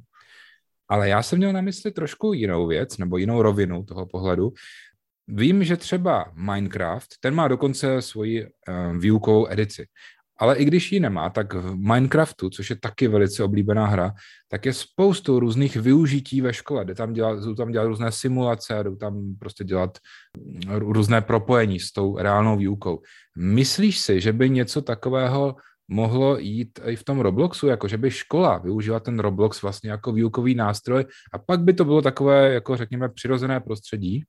Ale 0.90 1.10
já 1.10 1.24
jsem 1.24 1.38
měl 1.38 1.54
na 1.54 1.62
mysli 1.62 1.92
trošku 1.92 2.34
jinou 2.34 2.68
věc, 2.68 2.98
nebo 2.98 3.18
jinou 3.18 3.42
rovinu 3.42 3.84
toho 3.84 4.06
pohledu. 4.06 4.54
Vím, 5.28 5.64
že 5.64 5.78
třeba 5.78 6.32
Minecraft, 6.34 7.08
ten 7.20 7.36
má 7.36 7.48
dokonce 7.48 8.02
svoji 8.02 8.46
um, 8.46 9.00
výukovou 9.00 9.52
edici. 9.52 9.86
Ale 10.40 10.58
i 10.58 10.66
když 10.66 10.92
ji 10.92 11.00
nemá, 11.00 11.30
tak 11.30 11.54
v 11.54 11.76
Minecraftu, 11.76 12.50
což 12.50 12.70
je 12.70 12.76
taky 12.76 13.08
velice 13.08 13.44
oblíbená 13.44 13.86
hra, 13.86 14.14
tak 14.48 14.66
je 14.66 14.74
spoustu 14.74 15.40
různých 15.40 15.76
využití 15.76 16.42
ve 16.42 16.54
škole. 16.54 16.86
Jde 16.86 16.96
tam 16.96 17.14
dělat, 17.14 17.44
jdou 17.44 17.56
tam 17.56 17.72
dělat 17.72 17.86
různé 17.86 18.12
simulace, 18.12 18.84
jdou 18.84 18.96
tam 18.96 19.36
prostě 19.40 19.64
dělat 19.64 19.98
různé 20.70 21.22
propojení 21.22 21.80
s 21.80 21.92
tou 21.92 22.18
reálnou 22.18 22.58
výukou. 22.58 23.02
Myslíš 23.38 24.00
si, 24.00 24.22
že 24.22 24.34
by 24.34 24.50
něco 24.50 24.82
takového 24.82 25.56
mohlo 25.88 26.38
jít 26.38 26.80
i 26.86 26.96
v 26.96 27.04
tom 27.04 27.20
Robloxu, 27.20 27.68
jako 27.68 27.88
že 27.88 27.98
by 27.98 28.12
škola 28.12 28.58
využila 28.58 29.00
ten 29.00 29.20
Roblox 29.20 29.62
vlastně 29.62 29.92
jako 29.92 30.12
výukový 30.12 30.56
nástroj 30.56 31.06
a 31.34 31.38
pak 31.38 31.60
by 31.60 31.74
to 31.74 31.86
bylo 31.86 32.02
takové, 32.02 32.54
jako 32.54 32.78
řekněme, 32.78 33.10
přirozené 33.10 33.60
prostředí? 33.60 34.24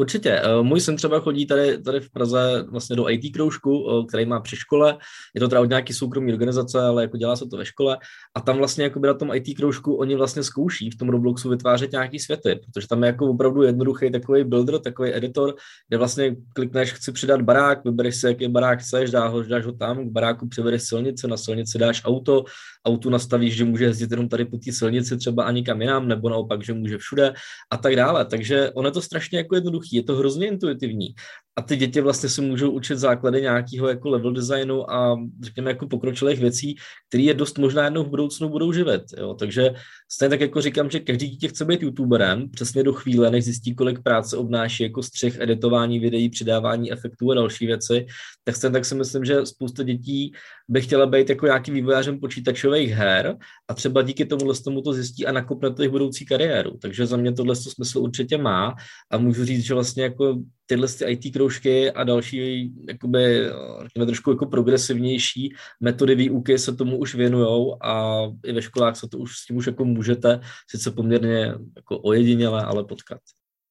Určitě. 0.00 0.30
Eh, 0.30 0.62
můj 0.62 0.80
syn 0.80 0.96
třeba 0.96 1.20
chodí 1.20 1.46
tady, 1.46 1.78
tady 1.82 2.00
v 2.00 2.10
Praze 2.10 2.64
vlastně 2.68 2.96
do 2.96 3.10
IT 3.10 3.32
kroužku, 3.32 3.86
eh, 3.90 4.06
který 4.06 4.26
má 4.26 4.40
při 4.40 4.56
škole. 4.56 4.98
Je 5.34 5.40
to 5.40 5.48
teda 5.48 5.60
od 5.60 5.68
nějaký 5.68 5.92
soukromý 5.92 6.32
organizace, 6.32 6.80
ale 6.80 7.02
jako 7.02 7.16
dělá 7.16 7.36
se 7.36 7.46
to 7.46 7.56
ve 7.56 7.64
škole. 7.64 7.98
A 8.34 8.40
tam 8.40 8.56
vlastně 8.56 8.84
jako 8.84 9.00
na 9.00 9.14
tom 9.14 9.34
IT 9.34 9.54
kroužku 9.56 9.94
oni 9.94 10.16
vlastně 10.16 10.42
zkouší 10.42 10.90
v 10.90 10.96
tom 10.96 11.08
Robloxu 11.08 11.48
vytvářet 11.48 11.92
nějaký 11.92 12.18
světy, 12.18 12.60
protože 12.64 12.88
tam 12.88 13.02
je 13.02 13.06
jako 13.06 13.26
opravdu 13.26 13.62
jednoduchý 13.62 14.10
takový 14.10 14.44
builder, 14.44 14.78
takový 14.78 15.14
editor, 15.14 15.54
kde 15.88 15.98
vlastně 15.98 16.36
klikneš, 16.54 16.92
chci 16.92 17.12
přidat 17.12 17.42
barák, 17.42 17.84
vybereš 17.84 18.16
si, 18.16 18.26
jaký 18.26 18.48
barák 18.48 18.80
chceš, 18.80 19.10
dáš 19.10 19.32
ho, 19.32 19.42
dáš 19.42 19.66
ho 19.66 19.72
tam, 19.72 20.08
k 20.08 20.12
baráku 20.12 20.48
přivedeš 20.48 20.82
silnici, 20.82 21.28
na 21.28 21.36
silnici 21.36 21.78
dáš 21.78 22.02
auto, 22.04 22.44
autu 22.86 23.10
nastavíš, 23.10 23.56
že 23.56 23.64
může 23.64 23.84
jezdit 23.84 24.10
jenom 24.10 24.28
tady 24.28 24.44
po 24.44 24.58
té 24.58 24.72
silnici 24.72 25.16
třeba 25.16 25.44
ani 25.44 25.64
kam 25.64 25.80
jinam, 25.80 26.08
nebo 26.08 26.28
naopak, 26.28 26.64
že 26.64 26.72
může 26.72 26.98
všude 26.98 27.32
a 27.70 27.76
tak 27.76 27.96
dále. 27.96 28.24
Takže 28.24 28.70
ono 28.70 28.88
je 28.88 28.92
to 28.92 29.02
strašně 29.02 29.38
jako 29.38 29.54
jednoduchý, 29.54 29.96
je 29.96 30.02
to 30.02 30.16
hrozně 30.16 30.48
intuitivní 30.48 31.14
a 31.56 31.62
ty 31.62 31.76
děti 31.76 32.00
vlastně 32.00 32.28
si 32.28 32.40
můžou 32.40 32.70
učit 32.70 32.98
základy 32.98 33.42
nějakého 33.42 33.88
jako 33.88 34.08
level 34.08 34.32
designu 34.32 34.90
a 34.90 35.16
řekněme 35.42 35.70
jako 35.70 35.86
pokročilých 35.86 36.40
věcí, 36.40 36.76
které 37.08 37.24
je 37.24 37.34
dost 37.34 37.58
možná 37.58 37.84
jednou 37.84 38.04
v 38.04 38.08
budoucnu 38.08 38.48
budou 38.48 38.72
živit. 38.72 39.02
Jo? 39.18 39.34
Takže 39.34 39.70
stejně 40.12 40.30
tak 40.30 40.40
jako 40.40 40.60
říkám, 40.60 40.90
že 40.90 41.00
každý 41.00 41.28
dítě 41.28 41.48
chce 41.48 41.64
být 41.64 41.82
youtuberem, 41.82 42.50
přesně 42.50 42.82
do 42.82 42.92
chvíle, 42.92 43.30
než 43.30 43.44
zjistí, 43.44 43.74
kolik 43.74 44.02
práce 44.02 44.36
obnáší 44.36 44.82
jako 44.82 45.02
střih, 45.02 45.40
editování 45.40 45.98
videí, 45.98 46.30
přidávání 46.30 46.92
efektů 46.92 47.30
a 47.30 47.34
další 47.34 47.66
věci, 47.66 48.06
tak 48.44 48.56
stejně 48.56 48.72
tak 48.72 48.84
si 48.84 48.94
myslím, 48.94 49.24
že 49.24 49.46
spousta 49.46 49.82
dětí 49.82 50.32
by 50.68 50.80
chtěla 50.80 51.06
být 51.06 51.30
jako 51.30 51.46
nějakým 51.46 51.74
vývojářem 51.74 52.20
počítačových 52.20 52.90
her 52.90 53.36
a 53.68 53.74
třeba 53.74 54.02
díky 54.02 54.24
tomu 54.24 54.52
tomu 54.64 54.82
to 54.82 54.92
zjistí 54.92 55.26
a 55.26 55.32
nakopne 55.32 55.74
to 55.74 55.82
jejich 55.82 55.92
budoucí 55.92 56.26
kariéru. 56.26 56.76
Takže 56.82 57.06
za 57.06 57.16
mě 57.16 57.32
tohle 57.32 57.56
smysl 57.56 57.98
určitě 57.98 58.38
má 58.38 58.74
a 59.10 59.18
můžu 59.18 59.44
říct, 59.44 59.64
že 59.64 59.74
vlastně 59.74 60.02
jako 60.02 60.42
tyhle 60.70 60.88
ty 60.88 61.04
IT 61.04 61.32
kroužky 61.32 61.90
a 61.90 62.04
další, 62.04 62.72
jakoby, 62.88 63.46
řekněme, 63.82 64.06
trošku 64.06 64.30
jako 64.30 64.46
progresivnější 64.46 65.54
metody 65.80 66.14
výuky 66.14 66.58
se 66.58 66.76
tomu 66.76 66.98
už 66.98 67.14
věnují 67.14 67.74
a 67.82 68.22
i 68.44 68.52
ve 68.52 68.62
školách 68.62 68.96
se 68.96 69.08
to 69.08 69.18
už 69.18 69.36
s 69.36 69.46
tím 69.46 69.56
už 69.56 69.66
jako 69.66 69.84
můžete, 69.84 70.40
sice 70.70 70.90
poměrně 70.90 71.54
jako 71.76 71.98
ojediněle, 71.98 72.64
ale 72.64 72.84
potkat. 72.84 73.18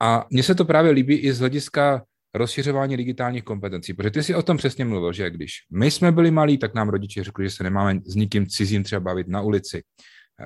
A 0.01 0.25
mně 0.29 0.43
se 0.43 0.55
to 0.55 0.65
právě 0.65 0.91
líbí 0.91 1.15
i 1.15 1.33
z 1.33 1.39
hlediska 1.39 2.03
rozšiřování 2.35 2.97
digitálních 2.97 3.43
kompetencí, 3.43 3.93
protože 3.93 4.11
ty 4.11 4.23
si 4.23 4.35
o 4.35 4.43
tom 4.43 4.57
přesně 4.57 4.85
mluvil, 4.85 5.13
že 5.13 5.29
když 5.29 5.51
my 5.71 5.91
jsme 5.91 6.11
byli 6.11 6.31
malí, 6.31 6.57
tak 6.57 6.73
nám 6.73 6.89
rodiče 6.89 7.23
řekli, 7.23 7.45
že 7.45 7.55
se 7.55 7.63
nemáme 7.63 7.99
s 8.05 8.15
nikým 8.15 8.47
cizím 8.47 8.83
třeba 8.83 8.99
bavit 8.99 9.27
na 9.27 9.41
ulici. 9.41 9.83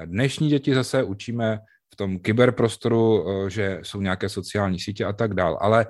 Dnešní 0.05 0.49
děti 0.49 0.75
zase 0.75 1.03
učíme 1.03 1.59
v 1.93 1.95
tom 1.95 2.19
kyberprostoru, 2.19 3.25
že 3.47 3.79
jsou 3.83 4.01
nějaké 4.01 4.29
sociální 4.29 4.79
sítě 4.79 5.05
a 5.05 5.13
tak 5.13 5.33
dál, 5.33 5.57
ale 5.61 5.85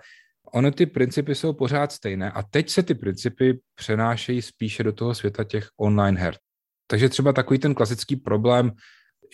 Ony 0.55 0.71
ty 0.71 0.85
principy 0.85 1.35
jsou 1.35 1.53
pořád 1.53 1.91
stejné 1.91 2.31
a 2.31 2.43
teď 2.43 2.69
se 2.69 2.83
ty 2.83 2.93
principy 2.93 3.59
přenášejí 3.75 4.41
spíše 4.41 4.83
do 4.83 4.91
toho 4.91 5.15
světa 5.15 5.43
těch 5.43 5.67
online 5.77 6.19
her. 6.19 6.35
Takže 6.87 7.09
třeba 7.09 7.33
takový 7.33 7.59
ten 7.59 7.73
klasický 7.73 8.15
problém, 8.15 8.71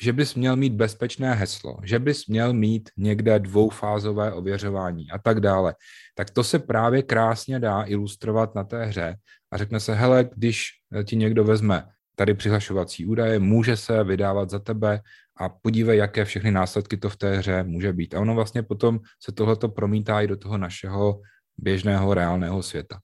že 0.01 0.13
bys 0.13 0.35
měl 0.35 0.55
mít 0.55 0.73
bezpečné 0.73 1.33
heslo, 1.33 1.77
že 1.83 1.99
bys 1.99 2.27
měl 2.27 2.53
mít 2.53 2.89
někde 2.97 3.39
dvoufázové 3.39 4.33
ověřování 4.33 5.11
a 5.11 5.17
tak 5.17 5.39
dále, 5.39 5.75
tak 6.15 6.29
to 6.29 6.43
se 6.43 6.59
právě 6.59 7.03
krásně 7.03 7.59
dá 7.59 7.83
ilustrovat 7.83 8.55
na 8.55 8.63
té 8.63 8.85
hře 8.85 9.15
a 9.51 9.57
řekne 9.57 9.79
se, 9.79 9.93
hele, 9.95 10.29
když 10.35 10.67
ti 11.05 11.15
někdo 11.15 11.43
vezme 11.43 11.85
tady 12.15 12.33
přihlašovací 12.33 13.05
údaje, 13.05 13.39
může 13.39 13.77
se 13.77 14.03
vydávat 14.03 14.49
za 14.49 14.59
tebe 14.59 14.99
a 15.39 15.50
podívej, 15.50 15.98
jaké 15.98 16.25
všechny 16.25 16.51
následky 16.51 16.98
to 16.98 17.10
v 17.10 17.17
té 17.17 17.38
hře 17.38 17.63
může 17.63 17.93
být. 17.93 18.15
A 18.15 18.19
ono 18.19 18.36
vlastně 18.36 18.63
potom 18.63 19.00
se 19.24 19.31
tohleto 19.31 19.69
promítá 19.69 20.22
i 20.22 20.27
do 20.27 20.38
toho 20.38 20.58
našeho 20.58 21.22
běžného 21.58 22.13
reálného 22.13 22.63
světa. 22.63 23.00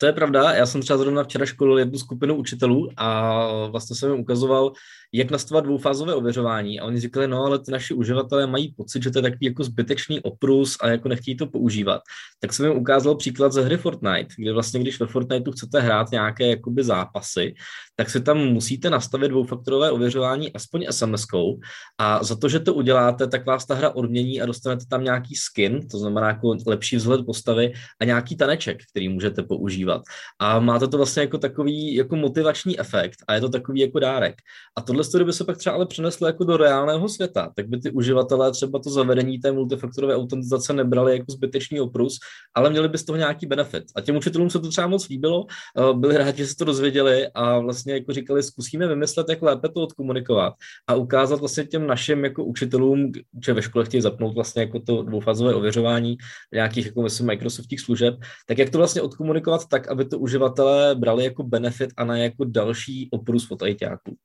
To 0.00 0.06
je 0.06 0.12
pravda, 0.12 0.52
já 0.54 0.66
jsem 0.66 0.80
třeba 0.80 0.98
zrovna 0.98 1.24
včera 1.24 1.46
školil 1.46 1.78
jednu 1.78 1.98
skupinu 1.98 2.36
učitelů 2.36 2.88
a 2.96 3.66
vlastně 3.66 3.96
jsem 3.96 4.10
jim 4.10 4.20
ukazoval, 4.20 4.72
jak 5.12 5.30
nastavovat 5.30 5.64
dvoufázové 5.64 6.14
ověřování. 6.14 6.80
A 6.80 6.84
oni 6.84 7.00
říkali, 7.00 7.28
no 7.28 7.44
ale 7.44 7.58
ty 7.58 7.72
naši 7.72 7.94
uživatelé 7.94 8.46
mají 8.46 8.74
pocit, 8.76 9.02
že 9.02 9.10
to 9.10 9.18
je 9.18 9.22
takový 9.22 9.46
jako 9.46 9.64
zbytečný 9.64 10.20
oprus 10.20 10.76
a 10.80 10.88
jako 10.88 11.08
nechtějí 11.08 11.36
to 11.36 11.46
používat. 11.46 12.00
Tak 12.40 12.52
jsem 12.52 12.66
jim 12.66 12.76
ukázal 12.76 13.14
příklad 13.16 13.52
ze 13.52 13.62
hry 13.62 13.76
Fortnite, 13.76 14.34
kde 14.38 14.52
vlastně, 14.52 14.80
když 14.80 15.00
ve 15.00 15.06
Fortniteu 15.06 15.52
chcete 15.52 15.80
hrát 15.80 16.10
nějaké 16.10 16.46
jakoby 16.46 16.84
zápasy, 16.84 17.54
tak 17.96 18.10
si 18.10 18.20
tam 18.20 18.38
musíte 18.38 18.90
nastavit 18.90 19.28
dvoufaktorové 19.28 19.90
ověřování 19.90 20.52
aspoň 20.52 20.86
SMS-kou 20.90 21.58
a 21.98 22.24
za 22.24 22.36
to, 22.36 22.48
že 22.48 22.60
to 22.60 22.74
uděláte, 22.74 23.26
tak 23.26 23.46
vás 23.46 23.66
ta 23.66 23.74
hra 23.74 23.90
odmění 23.90 24.40
a 24.40 24.46
dostanete 24.46 24.84
tam 24.90 25.04
nějaký 25.04 25.34
skin, 25.34 25.88
to 25.88 25.98
znamená 25.98 26.28
jako 26.28 26.56
lepší 26.66 26.96
vzhled 26.96 27.26
postavy 27.26 27.72
a 28.00 28.04
nějaký 28.04 28.36
taneček, 28.36 28.78
který 28.90 29.08
můžete 29.08 29.42
používat. 29.42 30.02
A 30.38 30.60
máte 30.60 30.88
to 30.88 30.96
vlastně 30.96 31.22
jako 31.22 31.38
takový 31.38 31.94
jako 31.94 32.16
motivační 32.16 32.80
efekt 32.80 33.16
a 33.28 33.34
je 33.34 33.40
to 33.40 33.48
takový 33.48 33.80
jako 33.80 33.98
dárek. 33.98 34.34
A 34.76 34.80
tohle 34.80 34.97
tohle 35.04 35.24
by 35.24 35.32
se 35.32 35.44
pak 35.44 35.56
třeba 35.56 35.76
ale 35.76 35.86
přeneslo 35.86 36.26
jako 36.26 36.44
do 36.44 36.56
reálného 36.56 37.08
světa, 37.08 37.52
tak 37.56 37.68
by 37.68 37.78
ty 37.78 37.90
uživatelé 37.90 38.52
třeba 38.52 38.78
to 38.78 38.90
zavedení 38.90 39.38
té 39.38 39.52
multifaktorové 39.52 40.16
autentizace 40.16 40.72
nebrali 40.72 41.12
jako 41.12 41.32
zbytečný 41.32 41.80
oprus, 41.80 42.18
ale 42.54 42.70
měli 42.70 42.88
by 42.88 42.98
z 42.98 43.04
toho 43.04 43.16
nějaký 43.16 43.46
benefit. 43.46 43.84
A 43.96 44.00
těm 44.00 44.16
učitelům 44.16 44.50
se 44.50 44.60
to 44.60 44.68
třeba 44.68 44.86
moc 44.86 45.08
líbilo, 45.08 45.46
eh, 45.78 45.94
byli 45.94 46.16
rádi, 46.16 46.42
že 46.42 46.46
se 46.46 46.56
to 46.56 46.64
dozvěděli 46.64 47.28
a 47.34 47.58
vlastně 47.58 47.92
jako 47.92 48.12
říkali, 48.12 48.42
zkusíme 48.42 48.86
vymyslet, 48.86 49.28
jak 49.28 49.42
lépe 49.42 49.68
to 49.68 49.82
odkomunikovat 49.82 50.54
a 50.86 50.94
ukázat 50.94 51.40
vlastně 51.40 51.64
těm 51.64 51.86
našim 51.86 52.24
jako 52.24 52.44
učitelům, 52.44 53.12
že 53.44 53.52
ve 53.52 53.62
škole 53.62 53.84
chtějí 53.84 54.00
zapnout 54.00 54.34
vlastně 54.34 54.62
jako 54.62 54.80
to 54.80 55.02
dvoufázové 55.02 55.54
ověřování 55.54 56.16
nějakých 56.54 56.86
jako 56.86 57.02
myslím 57.02 57.26
Microsoftích 57.26 57.80
služeb, 57.80 58.14
tak 58.46 58.58
jak 58.58 58.70
to 58.70 58.78
vlastně 58.78 59.02
odkomunikovat 59.02 59.66
tak, 59.68 59.88
aby 59.88 60.04
to 60.04 60.18
uživatelé 60.18 60.94
brali 60.94 61.24
jako 61.24 61.42
benefit 61.42 61.90
a 61.96 62.04
ne 62.04 62.22
jako 62.22 62.44
další 62.44 63.08
oprus 63.10 63.50
od 63.50 63.62
ajťáků. 63.62 64.16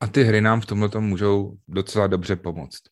A 0.00 0.06
ty 0.06 0.24
hry 0.24 0.40
nám 0.40 0.60
v 0.60 0.66
tomhle 0.66 0.90
můžou 0.98 1.56
docela 1.68 2.06
dobře 2.06 2.36
pomoct. 2.36 2.82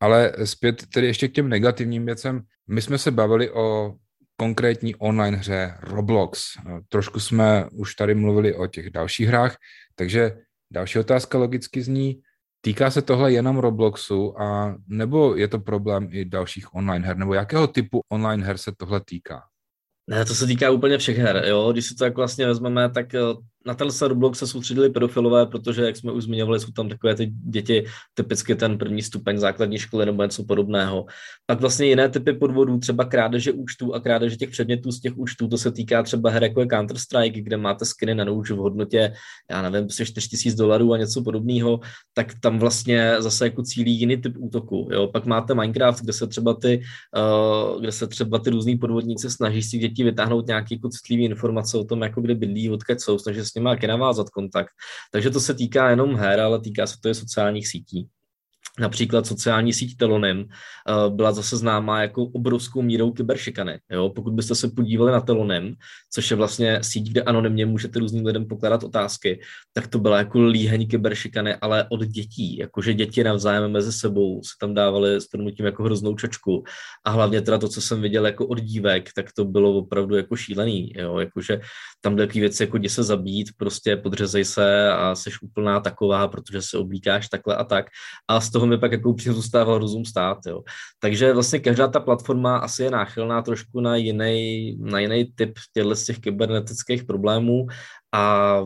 Ale 0.00 0.32
zpět 0.44 0.86
tedy 0.86 1.06
ještě 1.06 1.28
k 1.28 1.32
těm 1.32 1.48
negativním 1.48 2.06
věcem. 2.06 2.42
My 2.68 2.82
jsme 2.82 2.98
se 2.98 3.10
bavili 3.10 3.50
o 3.50 3.94
konkrétní 4.36 4.94
online 4.94 5.36
hře 5.36 5.74
Roblox. 5.80 6.44
Trošku 6.88 7.20
jsme 7.20 7.68
už 7.72 7.94
tady 7.94 8.14
mluvili 8.14 8.54
o 8.54 8.66
těch 8.66 8.90
dalších 8.90 9.28
hrách, 9.28 9.56
takže 9.94 10.36
další 10.72 10.98
otázka 10.98 11.38
logicky 11.38 11.82
zní, 11.82 12.20
týká 12.60 12.90
se 12.90 13.02
tohle 13.02 13.32
jenom 13.32 13.58
Robloxu 13.58 14.40
a 14.40 14.76
nebo 14.88 15.36
je 15.36 15.48
to 15.48 15.58
problém 15.58 16.08
i 16.10 16.24
dalších 16.24 16.74
online 16.74 17.06
her, 17.06 17.16
nebo 17.16 17.34
jakého 17.34 17.66
typu 17.66 18.00
online 18.12 18.44
her 18.44 18.58
se 18.58 18.72
tohle 18.76 19.00
týká? 19.04 19.42
Ne, 20.10 20.24
to 20.24 20.34
se 20.34 20.46
týká 20.46 20.70
úplně 20.70 20.98
všech 20.98 21.18
her, 21.18 21.44
jo. 21.46 21.72
Když 21.72 21.86
si 21.86 21.94
to 21.94 22.04
tak 22.04 22.16
vlastně 22.16 22.46
vezmeme, 22.46 22.90
tak 22.90 23.14
eh, 23.14 23.20
na 23.66 23.74
ten 23.74 23.88
Roblox 24.02 24.38
se 24.38 24.46
soustředili 24.46 24.90
pedofilové, 24.90 25.46
protože, 25.46 25.82
jak 25.82 25.96
jsme 25.96 26.12
už 26.12 26.24
zmiňovali, 26.24 26.60
jsou 26.60 26.72
tam 26.72 26.88
takové 26.88 27.14
ty 27.14 27.26
děti, 27.26 27.84
typicky 28.14 28.54
ten 28.54 28.78
první 28.78 29.02
stupeň 29.02 29.38
základní 29.38 29.78
školy 29.78 30.06
nebo 30.06 30.22
něco 30.22 30.44
podobného. 30.44 31.06
Pak 31.46 31.60
vlastně 31.60 31.86
jiné 31.86 32.08
typy 32.08 32.32
podvodů, 32.32 32.78
třeba 32.78 33.04
krádeže 33.04 33.52
účtů 33.52 33.94
a 33.94 34.00
krádeže 34.00 34.36
těch 34.36 34.50
předmětů 34.50 34.92
z 34.92 35.00
těch 35.00 35.16
účtů, 35.16 35.48
to 35.48 35.58
se 35.58 35.72
týká 35.72 36.02
třeba 36.02 36.30
her 36.30 36.42
jako 36.42 36.60
je 36.60 36.66
Counter-Strike, 36.66 37.42
kde 37.42 37.56
máte 37.56 37.84
skiny 37.84 38.14
na 38.14 38.24
nůž 38.24 38.50
v 38.50 38.56
hodnotě, 38.56 39.12
já 39.50 39.70
nevím, 39.70 39.88
4 39.88 40.12
prostě 40.12 40.20
tisíc 40.36 40.54
dolarů 40.54 40.92
a 40.92 40.98
něco 40.98 41.22
podobného, 41.22 41.80
tak 42.14 42.32
tam 42.40 42.58
vlastně 42.58 43.16
zase 43.18 43.44
jako 43.44 43.62
cílí 43.62 43.92
jiný 43.92 44.16
typ 44.16 44.34
útoku. 44.38 44.88
Jo? 44.92 45.08
Pak 45.08 45.26
máte 45.26 45.54
Minecraft, 45.54 46.02
kde 46.02 46.12
se 46.12 46.26
třeba 46.26 46.54
ty, 46.54 46.82
uh, 47.16 47.80
kde 47.80 47.92
se 47.92 48.06
třeba 48.06 48.38
ty 48.38 48.50
různý 48.50 48.78
podvodníci 48.78 49.30
snaží 49.30 49.62
si 49.62 49.78
děti 49.78 50.04
vytáhnout 50.04 50.46
nějaké 50.46 50.74
jako 50.74 50.88
citlivé 50.88 51.22
informace 51.22 51.78
o 51.78 51.84
tom, 51.84 52.02
jako 52.02 52.20
kde 52.20 52.34
bydlí, 52.34 52.70
odkud 52.70 53.00
jsou, 53.00 53.18
snaží 53.18 53.40
s 53.54 53.56
nimi 53.56 53.68
taky 53.68 53.86
navázat 53.86 54.30
kontakt. 54.30 54.70
Takže 55.12 55.30
to 55.30 55.40
se 55.40 55.54
týká 55.54 55.90
jenom 55.90 56.16
her, 56.16 56.40
ale 56.40 56.60
týká 56.60 56.86
se 56.86 56.96
to 57.02 57.08
i 57.08 57.14
sociálních 57.14 57.68
sítí. 57.68 58.08
Například 58.80 59.26
sociální 59.26 59.72
síť 59.72 59.96
Telonym 59.96 60.44
eh, 60.48 61.10
byla 61.10 61.32
zase 61.32 61.56
známá 61.56 62.02
jako 62.02 62.24
obrovskou 62.24 62.82
mírou 62.82 63.12
kyberšikany. 63.12 63.78
Jo? 63.90 64.08
Pokud 64.08 64.34
byste 64.34 64.54
se 64.54 64.68
podívali 64.68 65.12
na 65.12 65.20
Telonym, 65.20 65.74
což 66.12 66.30
je 66.30 66.36
vlastně 66.36 66.78
síť, 66.82 67.10
kde 67.10 67.22
anonymně 67.22 67.66
můžete 67.66 67.98
různým 67.98 68.26
lidem 68.26 68.46
pokládat 68.46 68.84
otázky, 68.84 69.40
tak 69.72 69.86
to 69.86 69.98
byla 69.98 70.18
jako 70.18 70.42
líheň 70.42 70.88
kyberšikany, 70.88 71.54
ale 71.54 71.86
od 71.90 72.04
dětí. 72.04 72.56
Jakože 72.56 72.94
děti 72.94 73.24
navzájem 73.24 73.72
mezi 73.72 73.92
sebou 73.92 74.42
se 74.42 74.52
tam 74.60 74.74
dávali 74.74 75.20
s 75.20 75.28
tím 75.56 75.66
jako 75.66 75.82
hroznou 75.82 76.14
čočku. 76.14 76.64
A 77.04 77.10
hlavně 77.10 77.40
teda 77.40 77.58
to, 77.58 77.68
co 77.68 77.80
jsem 77.80 78.02
viděl 78.02 78.26
jako 78.26 78.46
od 78.46 78.60
dívek, 78.60 79.10
tak 79.16 79.26
to 79.36 79.44
bylo 79.44 79.72
opravdu 79.72 80.16
jako 80.16 80.36
šílený. 80.36 80.92
Jo? 80.96 81.18
Jakože 81.18 81.60
tam 82.00 82.16
takové 82.16 82.40
věci, 82.40 82.62
jako 82.62 82.76
jdi 82.76 82.88
se 82.88 83.02
zabít, 83.02 83.48
prostě 83.56 83.96
podřezej 83.96 84.44
se 84.44 84.92
a 84.92 85.14
jsi 85.14 85.30
úplná 85.42 85.80
taková, 85.80 86.28
protože 86.28 86.62
se 86.62 86.78
oblíkáš 86.78 87.28
takhle 87.28 87.56
a 87.56 87.64
tak. 87.64 87.86
A 88.28 88.40
z 88.40 88.50
toho 88.50 88.63
toho 88.64 88.70
mi 88.70 88.78
pak 88.78 88.92
jako 88.92 89.10
upřímně 89.10 89.34
zůstával 89.34 89.78
rozum 89.78 90.04
stát. 90.04 90.38
Jo. 90.46 90.62
Takže 90.98 91.32
vlastně 91.32 91.58
každá 91.58 91.88
ta 91.88 92.00
platforma 92.00 92.56
asi 92.56 92.82
je 92.82 92.90
náchylná 92.90 93.42
trošku 93.42 93.80
na 93.80 93.96
jiný, 93.96 94.76
na 94.80 94.98
jiný 95.00 95.24
typ 95.34 95.58
těchto 95.72 95.96
z 95.96 96.04
těch 96.04 96.18
kybernetických 96.18 97.04
problémů 97.04 97.66
a 98.14 98.60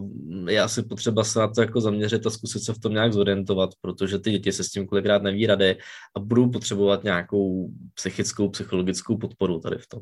je 0.48 0.60
asi 0.60 0.82
potřeba 0.82 1.24
se 1.24 1.38
na 1.38 1.48
to 1.48 1.60
jako 1.60 1.80
zaměřit 1.80 2.26
a 2.26 2.30
zkusit 2.30 2.60
se 2.60 2.72
v 2.72 2.78
tom 2.78 2.92
nějak 2.92 3.12
zorientovat, 3.12 3.70
protože 3.80 4.18
ty 4.18 4.30
děti 4.30 4.52
se 4.52 4.64
s 4.64 4.70
tím 4.70 4.86
kolikrát 4.86 5.22
neví 5.22 5.46
rady 5.46 5.76
a 6.16 6.20
budou 6.20 6.50
potřebovat 6.50 7.04
nějakou 7.04 7.68
psychickou, 7.94 8.48
psychologickou 8.48 9.16
podporu 9.16 9.60
tady 9.60 9.78
v 9.78 9.86
tom. 9.86 10.00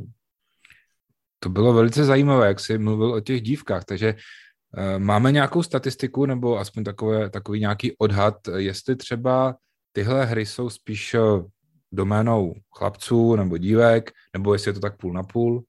To 1.39 1.49
bylo 1.49 1.73
velice 1.73 2.05
zajímavé, 2.05 2.47
jak 2.47 2.61
jsi 2.61 2.79
mluvil 2.79 3.13
o 3.13 3.21
těch 3.21 3.43
dívkách, 3.43 3.85
takže 3.85 4.15
uh, 4.15 4.99
máme 4.99 5.33
nějakou 5.33 5.63
statistiku 5.63 6.27
nebo 6.27 6.59
aspoň 6.59 6.85
takové, 6.85 7.31
takový 7.31 7.61
nějaký 7.61 7.99
odhad, 7.99 8.35
jestli 8.57 8.97
třeba 8.97 9.55
tyhle 9.97 10.25
hry 10.25 10.47
jsou 10.47 10.71
spíš 10.71 11.15
eh, 11.15 11.21
doménou 11.93 12.55
chlapců 12.71 13.37
nebo 13.37 13.59
dívek, 13.59 14.11
nebo 14.33 14.53
jestli 14.53 14.69
je 14.69 14.73
to 14.73 14.81
tak 14.81 14.97
půl 14.97 15.13
na 15.13 15.23
půl? 15.23 15.65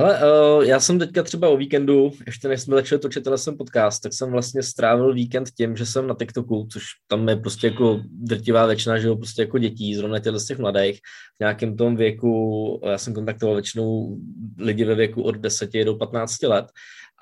Hele, 0.00 0.18
uh, 0.56 0.64
já 0.64 0.80
jsem 0.80 0.98
teďka 0.98 1.22
třeba 1.22 1.48
o 1.48 1.56
víkendu, 1.56 2.12
ještě 2.26 2.48
než 2.48 2.60
jsme 2.60 2.76
začali 2.76 2.98
točit 2.98 3.24
tenhle 3.24 3.56
podcast, 3.56 4.02
tak 4.02 4.12
jsem 4.14 4.30
vlastně 4.30 4.62
strávil 4.62 5.14
víkend 5.14 5.50
tím, 5.56 5.76
že 5.76 5.86
jsem 5.86 6.06
na 6.06 6.14
TikToku, 6.14 6.68
což 6.72 6.82
tam 7.06 7.28
je 7.28 7.36
prostě 7.36 7.66
jako 7.66 8.00
drtivá 8.10 8.66
většina, 8.66 8.98
že 8.98 9.08
jo, 9.08 9.16
prostě 9.16 9.42
jako 9.42 9.58
dětí, 9.58 9.94
zrovna 9.94 10.18
těchto 10.18 10.40
z 10.40 10.46
těch 10.46 10.58
mladých, 10.58 10.98
v 11.36 11.40
nějakém 11.40 11.76
tom 11.76 11.96
věku, 11.96 12.80
já 12.86 12.98
jsem 12.98 13.14
kontaktoval 13.14 13.54
většinou 13.54 14.16
lidi 14.58 14.84
ve 14.84 14.94
věku 14.94 15.22
od 15.22 15.36
10 15.36 15.70
do 15.84 15.94
15 15.94 16.42
let. 16.42 16.66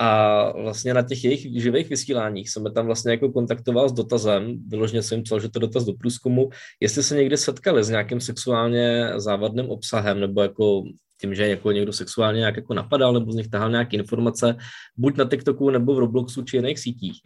A 0.00 0.52
vlastně 0.62 0.94
na 0.94 1.02
těch 1.02 1.24
jejich 1.24 1.62
živých 1.62 1.90
vysíláních 1.90 2.50
jsem 2.50 2.64
tam 2.74 2.86
vlastně 2.86 3.10
jako 3.10 3.32
kontaktoval 3.32 3.88
s 3.88 3.92
dotazem, 3.92 4.58
vyloženě 4.68 5.02
jsem 5.02 5.16
jim 5.16 5.22
psal, 5.22 5.40
že 5.40 5.48
to 5.48 5.58
dotaz 5.58 5.84
do 5.84 5.92
průzkumu, 5.92 6.48
jestli 6.80 7.02
se 7.02 7.16
někdy 7.16 7.36
setkali 7.36 7.84
s 7.84 7.88
nějakým 7.88 8.20
sexuálně 8.20 9.12
závadným 9.16 9.70
obsahem 9.70 10.20
nebo 10.20 10.42
jako 10.42 10.82
tím, 11.20 11.34
že 11.34 11.48
jako 11.48 11.72
někdo 11.72 11.92
sexuálně 11.92 12.38
nějak 12.38 12.56
jako 12.56 12.74
napadal 12.74 13.12
nebo 13.12 13.32
z 13.32 13.36
nich 13.36 13.48
tahal 13.48 13.70
nějaké 13.70 13.96
informace, 13.96 14.56
buď 14.96 15.16
na 15.16 15.24
TikToku 15.24 15.70
nebo 15.70 15.94
v 15.94 15.98
Robloxu 15.98 16.42
či 16.42 16.56
jiných 16.56 16.78
sítích. 16.78 17.20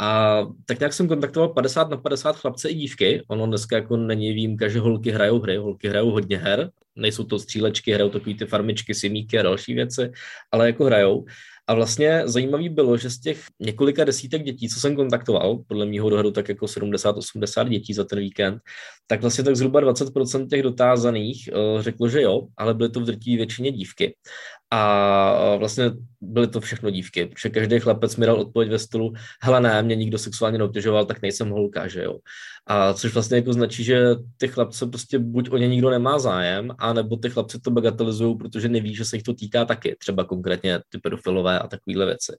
A 0.00 0.40
tak 0.64 0.80
nějak 0.80 0.92
jsem 0.92 1.08
kontaktoval 1.08 1.48
50 1.48 1.90
na 1.90 1.96
50 1.96 2.36
chlapce 2.36 2.68
i 2.68 2.74
dívky. 2.74 3.22
Ono 3.28 3.46
dneska 3.46 3.76
jako 3.76 3.96
není 3.96 4.32
výjimka, 4.32 4.68
že 4.68 4.80
holky 4.80 5.10
hrajou 5.10 5.40
hry, 5.40 5.56
holky 5.56 5.88
hrajou 5.88 6.10
hodně 6.10 6.36
her. 6.38 6.70
Nejsou 6.96 7.24
to 7.24 7.38
střílečky, 7.38 7.92
hrajou 7.92 8.10
takový 8.10 8.34
ty 8.34 8.46
farmičky, 8.46 8.94
simíky 8.94 9.38
a 9.38 9.42
další 9.42 9.74
věci, 9.74 10.12
ale 10.52 10.66
jako 10.66 10.84
hrajou. 10.84 11.24
A 11.68 11.74
vlastně 11.74 12.22
zajímavý 12.24 12.68
bylo, 12.68 12.96
že 12.96 13.10
z 13.10 13.20
těch 13.20 13.44
několika 13.60 14.04
desítek 14.04 14.42
dětí, 14.42 14.68
co 14.68 14.80
jsem 14.80 14.96
kontaktoval, 14.96 15.58
podle 15.66 15.86
mého 15.86 16.10
dohledu 16.10 16.30
tak 16.30 16.48
jako 16.48 16.66
70-80 16.66 17.68
dětí 17.68 17.94
za 17.94 18.04
ten 18.04 18.18
víkend, 18.18 18.60
tak 19.06 19.20
vlastně 19.20 19.44
tak 19.44 19.56
zhruba 19.56 19.80
20% 19.80 20.48
těch 20.48 20.62
dotázaných 20.62 21.48
uh, 21.52 21.82
řeklo, 21.82 22.08
že 22.08 22.22
jo, 22.22 22.42
ale 22.56 22.74
byly 22.74 22.90
to 22.90 23.00
v 23.00 23.04
drtivé 23.04 23.36
většině 23.36 23.72
dívky. 23.72 24.14
A 24.70 25.56
vlastně 25.56 25.90
byly 26.20 26.46
to 26.46 26.60
všechno 26.60 26.90
dívky, 26.90 27.26
protože 27.26 27.50
každý 27.50 27.80
chlapec 27.80 28.16
mi 28.16 28.26
dal 28.26 28.40
odpověď 28.40 28.70
ve 28.70 28.78
stylu, 28.78 29.12
hele 29.42 29.60
ne, 29.60 29.82
mě 29.82 29.96
nikdo 29.96 30.18
sexuálně 30.18 30.58
neobtěžoval, 30.58 31.04
tak 31.04 31.22
nejsem 31.22 31.50
holka, 31.50 31.88
že 31.88 32.02
jo. 32.02 32.18
A 32.66 32.92
což 32.92 33.14
vlastně 33.14 33.36
jako 33.36 33.52
značí, 33.52 33.84
že 33.84 34.06
ty 34.36 34.48
chlapce 34.48 34.86
prostě 34.86 35.18
buď 35.18 35.50
o 35.50 35.56
ně 35.56 35.68
nikdo 35.68 35.90
nemá 35.90 36.18
zájem, 36.18 36.70
anebo 36.78 37.16
ty 37.16 37.30
chlapci 37.30 37.60
to 37.60 37.70
bagatelizují, 37.70 38.36
protože 38.36 38.68
neví, 38.68 38.94
že 38.94 39.04
se 39.04 39.16
jich 39.16 39.22
to 39.22 39.34
týká 39.34 39.64
taky, 39.64 39.96
třeba 39.98 40.24
konkrétně 40.24 40.80
ty 40.88 40.98
pedofilové 40.98 41.58
a 41.58 41.68
takovéhle 41.68 42.06
věci. 42.06 42.32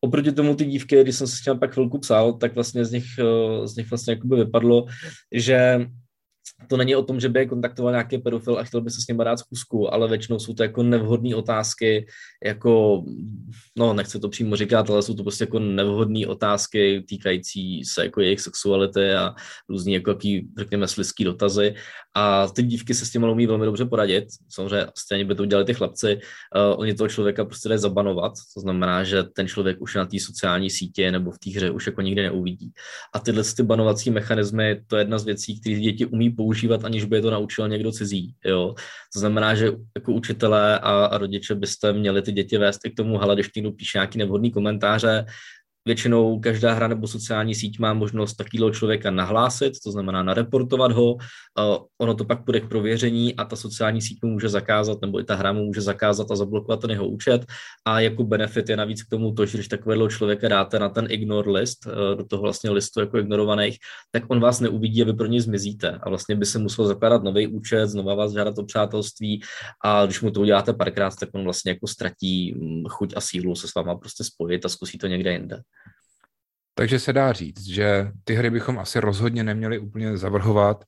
Oproti 0.00 0.32
tomu 0.32 0.54
ty 0.54 0.64
dívky, 0.64 1.02
když 1.02 1.16
jsem 1.16 1.26
se 1.26 1.36
s 1.36 1.40
tím 1.40 1.58
pak 1.58 1.72
chvilku 1.72 1.98
psal, 1.98 2.32
tak 2.32 2.54
vlastně 2.54 2.84
z 2.84 2.92
nich, 2.92 3.06
eh, 3.18 3.66
z 3.68 3.76
nich 3.76 3.90
vlastně 3.90 4.12
jakoby 4.12 4.36
vypadlo, 4.36 4.86
že 5.32 5.86
to 6.68 6.76
není 6.76 6.96
o 6.96 7.02
tom, 7.02 7.20
že 7.20 7.28
by 7.28 7.40
je 7.40 7.46
kontaktoval 7.46 7.92
nějaký 7.92 8.18
pedofil 8.18 8.58
a 8.58 8.64
chtěl 8.64 8.80
by 8.80 8.90
se 8.90 9.00
s 9.00 9.08
ním 9.08 9.16
dát 9.16 9.38
zkusku, 9.38 9.94
ale 9.94 10.08
většinou 10.08 10.38
jsou 10.38 10.54
to 10.54 10.62
jako 10.62 10.82
nevhodné 10.82 11.36
otázky, 11.36 12.06
jako, 12.44 13.04
no 13.78 13.94
nechci 13.94 14.18
to 14.20 14.28
přímo 14.28 14.56
říkat, 14.56 14.90
ale 14.90 15.02
jsou 15.02 15.14
to 15.14 15.22
prostě 15.22 15.44
jako 15.44 15.58
nevhodné 15.58 16.26
otázky 16.26 17.04
týkající 17.08 17.84
se 17.84 18.04
jako 18.04 18.20
jejich 18.20 18.40
sexuality 18.40 19.12
a 19.12 19.34
různý 19.68 19.92
jako 19.92 20.10
jaký, 20.10 20.48
řekněme, 20.58 20.88
slizký 20.88 21.24
dotazy. 21.24 21.74
A 22.16 22.46
ty 22.46 22.62
dívky 22.62 22.94
se 22.94 23.06
s 23.06 23.10
tím 23.10 23.24
umí 23.24 23.46
velmi 23.46 23.64
dobře 23.64 23.84
poradit, 23.84 24.24
samozřejmě 24.48 24.86
stejně 24.98 25.24
by 25.24 25.34
to 25.34 25.42
udělali 25.42 25.64
ty 25.64 25.74
chlapci, 25.74 26.14
uh, 26.16 26.80
oni 26.80 26.94
toho 26.94 27.08
člověka 27.08 27.44
prostě 27.44 27.68
dají 27.68 27.78
zabanovat, 27.78 28.32
to 28.54 28.60
znamená, 28.60 29.04
že 29.04 29.22
ten 29.22 29.48
člověk 29.48 29.80
už 29.80 29.94
na 29.94 30.06
té 30.06 30.20
sociální 30.20 30.70
sítě 30.70 31.10
nebo 31.10 31.30
v 31.30 31.38
té 31.38 31.50
hře 31.50 31.70
už 31.70 31.86
jako 31.86 32.00
nikdy 32.00 32.22
neuvidí. 32.22 32.72
A 33.14 33.18
tyhle 33.18 33.42
ty 33.56 33.62
banovací 33.62 34.10
mechanismy, 34.10 34.82
to 34.86 34.96
je 34.96 35.00
jedna 35.00 35.18
z 35.18 35.24
věcí, 35.24 35.60
které 35.60 35.76
děti 35.76 36.06
umí 36.06 36.29
používat, 36.32 36.84
aniž 36.84 37.04
by 37.04 37.16
je 37.16 37.22
to 37.22 37.30
naučil 37.30 37.68
někdo 37.68 37.92
cizí. 37.92 38.34
Jo? 38.44 38.74
To 39.12 39.18
znamená, 39.20 39.54
že 39.54 39.72
jako 39.96 40.12
učitelé 40.12 40.78
a, 40.78 41.04
a 41.04 41.18
rodiče 41.18 41.54
byste 41.54 41.92
měli 41.92 42.22
ty 42.22 42.32
děti 42.32 42.58
vést 42.58 42.80
i 42.84 42.90
k 42.90 42.96
tomu, 42.96 43.18
hele, 43.18 43.34
když 43.34 43.48
píše 43.48 43.98
nějaký 43.98 44.18
nevhodný 44.18 44.50
komentáře, 44.50 45.26
Většinou 45.86 46.40
každá 46.40 46.72
hra 46.72 46.88
nebo 46.88 47.06
sociální 47.06 47.54
síť 47.54 47.78
má 47.78 47.94
možnost 47.94 48.34
takového 48.34 48.70
člověka 48.70 49.10
nahlásit, 49.10 49.72
to 49.84 49.92
znamená 49.92 50.22
nareportovat 50.22 50.92
ho, 50.92 51.16
ono 52.00 52.14
to 52.14 52.24
pak 52.24 52.44
půjde 52.44 52.60
k 52.60 52.68
prověření 52.68 53.36
a 53.36 53.44
ta 53.44 53.56
sociální 53.56 54.02
síť 54.02 54.18
mu 54.22 54.30
může 54.30 54.48
zakázat, 54.48 54.98
nebo 55.02 55.20
i 55.20 55.24
ta 55.24 55.34
hra 55.34 55.52
mu 55.52 55.64
může 55.64 55.80
zakázat 55.80 56.30
a 56.30 56.36
zablokovat 56.36 56.80
ten 56.80 56.90
jeho 56.90 57.08
účet. 57.08 57.44
A 57.84 58.00
jako 58.00 58.24
benefit 58.24 58.68
je 58.68 58.76
navíc 58.76 59.02
k 59.02 59.08
tomu 59.08 59.32
to, 59.32 59.46
že 59.46 59.58
když 59.58 59.68
takového 59.68 60.08
člověka 60.08 60.48
dáte 60.48 60.78
na 60.78 60.88
ten 60.88 61.06
ignore 61.10 61.50
list, 61.50 61.86
e, 61.86 62.16
do 62.16 62.24
toho 62.24 62.42
vlastně 62.42 62.70
listu 62.70 63.00
jako 63.00 63.18
ignorovaných, 63.18 63.78
tak 64.10 64.22
on 64.28 64.40
vás 64.40 64.60
neuvidí 64.60 65.02
a 65.02 65.04
vy 65.04 65.12
pro 65.12 65.26
ně 65.26 65.42
zmizíte. 65.42 65.98
A 66.02 66.08
vlastně 66.08 66.36
by 66.36 66.46
se 66.46 66.58
musel 66.58 66.86
zakládat 66.86 67.22
nový 67.22 67.46
účet, 67.46 67.86
znova 67.86 68.14
vás 68.14 68.32
žádat 68.32 68.58
o 68.58 68.64
přátelství 68.64 69.42
a 69.84 70.06
když 70.06 70.20
mu 70.20 70.30
to 70.30 70.40
uděláte 70.40 70.72
párkrát, 70.72 71.16
tak 71.20 71.28
on 71.32 71.44
vlastně 71.44 71.70
jako 71.72 71.86
ztratí 71.86 72.54
mm, 72.54 72.84
chuť 72.84 73.12
a 73.16 73.20
sílu 73.20 73.54
se 73.54 73.68
s 73.68 73.74
váma 73.74 73.94
prostě 73.94 74.24
spojit 74.24 74.64
a 74.64 74.68
zkusí 74.68 74.98
to 74.98 75.06
někde 75.06 75.32
jinde. 75.32 75.62
Takže 76.74 76.98
se 76.98 77.12
dá 77.12 77.32
říct, 77.32 77.66
že 77.66 78.12
ty 78.24 78.34
hry 78.34 78.50
bychom 78.50 78.78
asi 78.78 79.00
rozhodně 79.00 79.44
neměli 79.44 79.78
úplně 79.78 80.16
zavrhovat, 80.16 80.84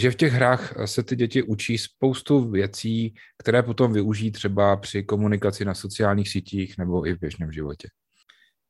že 0.00 0.10
v 0.10 0.14
těch 0.14 0.32
hrách 0.32 0.74
se 0.84 1.02
ty 1.02 1.16
děti 1.16 1.42
učí 1.42 1.78
spoustu 1.78 2.50
věcí, 2.50 3.14
které 3.38 3.62
potom 3.62 3.92
využijí 3.92 4.30
třeba 4.30 4.76
při 4.76 5.02
komunikaci 5.02 5.64
na 5.64 5.74
sociálních 5.74 6.28
sítích 6.28 6.78
nebo 6.78 7.06
i 7.06 7.14
v 7.14 7.20
běžném 7.20 7.52
životě. 7.52 7.88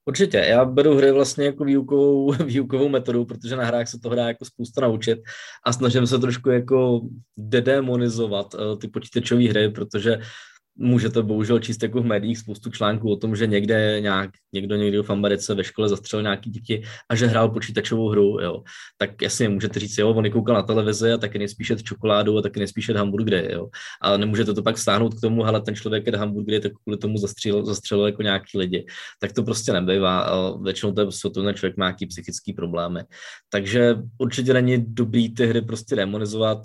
Určitě, 0.08 0.36
já 0.36 0.64
beru 0.64 0.96
hry 0.96 1.12
vlastně 1.12 1.44
jako 1.44 1.64
výukovou, 1.64 2.32
výukovou 2.44 2.88
metodu, 2.88 3.24
protože 3.24 3.56
na 3.56 3.64
hrách 3.64 3.88
se 3.88 3.98
toho 3.98 4.14
dá 4.14 4.28
jako 4.28 4.44
spousta 4.44 4.80
naučit 4.80 5.18
a 5.66 5.72
snažím 5.72 6.06
se 6.06 6.18
trošku 6.18 6.50
jako 6.50 7.00
dedemonizovat 7.36 8.54
uh, 8.54 8.78
ty 8.78 8.88
počítačové 8.88 9.48
hry, 9.48 9.70
protože 9.70 10.18
můžete 10.78 11.22
bohužel 11.22 11.58
číst 11.58 11.82
jako 11.82 12.02
v 12.02 12.06
médiích 12.06 12.38
spoustu 12.38 12.70
článků 12.70 13.12
o 13.12 13.16
tom, 13.16 13.36
že 13.36 13.46
někde 13.46 14.00
nějak, 14.00 14.30
někdo 14.52 14.76
někdy 14.76 14.98
v 15.02 15.10
Americe 15.10 15.54
ve 15.54 15.64
škole 15.64 15.88
zastřelil 15.88 16.22
nějaký 16.22 16.50
děti 16.50 16.82
a 17.08 17.14
že 17.14 17.26
hrál 17.26 17.48
počítačovou 17.48 18.08
hru, 18.08 18.40
jo. 18.40 18.62
Tak 18.98 19.22
jasně 19.22 19.48
můžete 19.48 19.80
říct, 19.80 19.98
jo, 19.98 20.10
on 20.10 20.30
koukal 20.30 20.54
na 20.54 20.62
televizi 20.62 21.12
a 21.12 21.18
taky 21.18 21.38
nespíšet 21.38 21.82
čokoládu 21.82 22.38
a 22.38 22.42
taky 22.42 22.60
nespíšet 22.60 22.96
hamburgery, 22.96 23.52
jo. 23.52 23.68
A 24.02 24.16
nemůžete 24.16 24.54
to 24.54 24.62
pak 24.62 24.78
stáhnout 24.78 25.14
k 25.14 25.20
tomu, 25.20 25.44
ale 25.44 25.60
ten 25.60 25.74
člověk 25.74 26.06
je 26.06 26.16
hamburgery, 26.16 26.60
tak 26.60 26.72
kvůli 26.82 26.98
tomu 26.98 27.18
zastřelil, 27.18 27.64
zastřelil 27.64 28.06
jako 28.06 28.22
nějaký 28.22 28.58
lidi. 28.58 28.86
Tak 29.20 29.32
to 29.32 29.42
prostě 29.42 29.72
nebývá. 29.72 30.26
Většinou 30.62 30.92
to 30.92 31.00
je 31.00 31.04
prostě 31.04 31.30
to, 31.30 31.52
člověk 31.52 31.76
má 31.76 31.86
nějaký 31.86 32.06
psychický 32.06 32.52
problémy. 32.52 33.00
Takže 33.50 33.96
určitě 34.18 34.52
není 34.52 34.84
dobrý 34.88 35.34
ty 35.34 35.46
hry 35.46 35.62
prostě 35.62 35.96
demonizovat, 35.96 36.58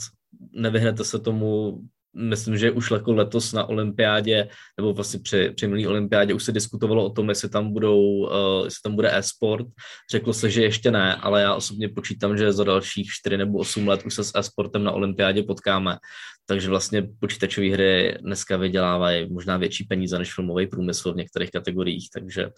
nevyhnete 0.54 1.04
se 1.04 1.20
tomu 1.20 1.80
myslím, 2.14 2.58
že 2.58 2.72
už 2.72 2.92
jako 2.92 3.14
letos 3.14 3.54
na 3.54 3.66
olympiádě, 3.66 4.48
nebo 4.78 4.94
vlastně 4.94 5.20
při, 5.20 5.52
při 5.56 5.68
minulý 5.68 5.88
olympiádě 5.88 6.34
už 6.34 6.44
se 6.44 6.52
diskutovalo 6.52 7.06
o 7.06 7.10
tom, 7.10 7.30
jestli 7.30 7.50
tam, 7.50 7.74
budou, 7.74 8.02
uh, 8.02 8.66
jestli 8.66 8.82
tam 8.84 8.96
bude 8.96 9.18
e-sport. 9.18 9.68
Řeklo 10.12 10.34
se, 10.34 10.50
že 10.50 10.64
ještě 10.64 10.92
ne, 10.92 11.16
ale 11.16 11.42
já 11.42 11.56
osobně 11.56 11.90
počítám, 11.90 12.38
že 12.38 12.54
za 12.54 12.64
dalších 12.64 13.12
4 13.12 13.38
nebo 13.38 13.58
8 13.58 13.88
let 13.88 14.06
už 14.06 14.14
se 14.14 14.24
s 14.24 14.32
e-sportem 14.36 14.84
na 14.84 14.92
olympiádě 14.92 15.44
potkáme. 15.44 15.98
Takže 16.46 16.70
vlastně 16.70 17.08
počítačové 17.20 17.70
hry 17.70 18.18
dneska 18.22 18.58
vydělávají 18.58 19.34
možná 19.34 19.58
větší 19.58 19.84
peníze 19.84 20.20
než 20.20 20.34
filmový 20.34 20.68
průmysl 20.68 21.14
v 21.14 21.16
některých 21.16 21.52
kategoriích, 21.52 22.10
takže 22.14 22.50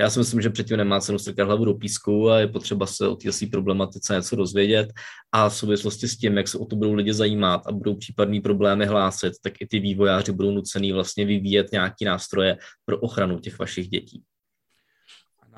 já 0.00 0.10
si 0.10 0.18
myslím, 0.18 0.40
že 0.40 0.50
předtím 0.50 0.76
nemá 0.76 1.00
cenu 1.00 1.18
strkat 1.18 1.46
hlavu 1.46 1.64
do 1.64 1.74
písku 1.74 2.30
a 2.30 2.38
je 2.38 2.46
potřeba 2.46 2.86
se 2.86 3.08
o 3.08 3.16
té 3.16 3.30
problematice 3.52 4.14
něco 4.14 4.36
dozvědět 4.36 4.92
a 5.32 5.48
v 5.48 5.56
souvislosti 5.56 6.08
s 6.08 6.16
tím, 6.16 6.36
jak 6.36 6.48
se 6.48 6.58
o 6.58 6.64
to 6.64 6.76
budou 6.76 6.94
lidi 6.94 7.12
zajímat 7.12 7.66
a 7.66 7.72
budou 7.72 7.96
případný 7.96 8.40
problémy 8.40 8.86
hlásit, 8.86 9.32
tak 9.42 9.52
i 9.60 9.66
ty 9.66 9.78
vývojáři 9.78 10.32
budou 10.32 10.50
nucený 10.50 10.92
vlastně 10.92 11.24
vyvíjet 11.24 11.72
nějaký 11.72 12.04
nástroje 12.04 12.56
pro 12.84 12.98
ochranu 12.98 13.38
těch 13.38 13.58
vašich 13.58 13.88
dětí. 13.88 14.22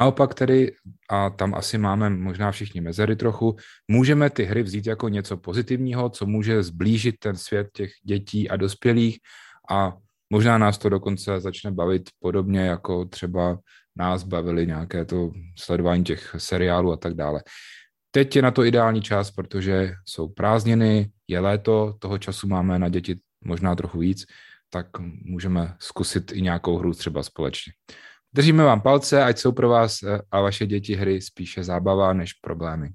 Naopak 0.01 0.35
tedy, 0.35 0.73
a 1.11 1.31
tam 1.31 1.55
asi 1.55 1.79
máme 1.79 2.11
možná 2.11 2.53
všichni 2.53 2.81
mezery 2.81 3.17
trochu, 3.17 3.57
můžeme 3.89 4.31
ty 4.31 4.45
hry 4.45 4.63
vzít 4.63 4.87
jako 4.87 5.09
něco 5.09 5.37
pozitivního, 5.37 6.11
co 6.11 6.27
může 6.27 6.63
zblížit 6.63 7.15
ten 7.19 7.37
svět 7.37 7.69
těch 7.73 7.91
dětí 8.05 8.51
a 8.51 8.57
dospělých 8.57 9.19
a 9.71 9.93
možná 10.31 10.59
nás 10.59 10.79
to 10.79 10.89
dokonce 10.89 11.41
začne 11.41 11.71
bavit 11.71 12.11
podobně 12.21 12.61
jako 12.61 13.05
třeba 13.05 13.59
nás 13.97 14.23
bavili 14.23 14.67
nějaké 14.67 15.05
to 15.05 15.31
sledování 15.59 16.05
těch 16.05 16.35
seriálů 16.39 16.93
a 16.93 16.97
tak 16.97 17.15
dále. 17.15 17.43
teď 18.11 18.37
je 18.37 18.43
na 18.43 18.51
to 18.51 18.65
ideální 18.65 19.03
čas, 19.03 19.31
protože 19.31 19.95
jsou 20.05 20.29
prázdniny, 20.29 21.11
je 21.29 21.41
léto, 21.41 21.95
toho 21.99 22.19
času 22.19 22.49
máme 22.49 22.79
na 22.79 22.89
děti 22.89 23.21
možná 23.45 23.75
trochu 23.75 23.99
víc, 23.99 24.25
tak 24.71 24.87
můžeme 25.25 25.77
zkusit 25.79 26.33
i 26.33 26.43
nějakou 26.43 26.79
hru 26.79 26.95
třeba 26.95 27.23
společně. 27.23 27.73
Držíme 28.35 28.65
vám 28.65 28.81
palce, 28.81 29.25
ať 29.25 29.39
jsou 29.39 29.53
pro 29.53 29.69
vás 29.69 30.03
eh, 30.03 30.21
a 30.31 30.41
vaše 30.41 30.67
děti 30.67 30.95
hry 30.95 31.21
spíše 31.21 31.65
zábava 31.65 32.13
než 32.13 32.33
problémy. 32.33 32.91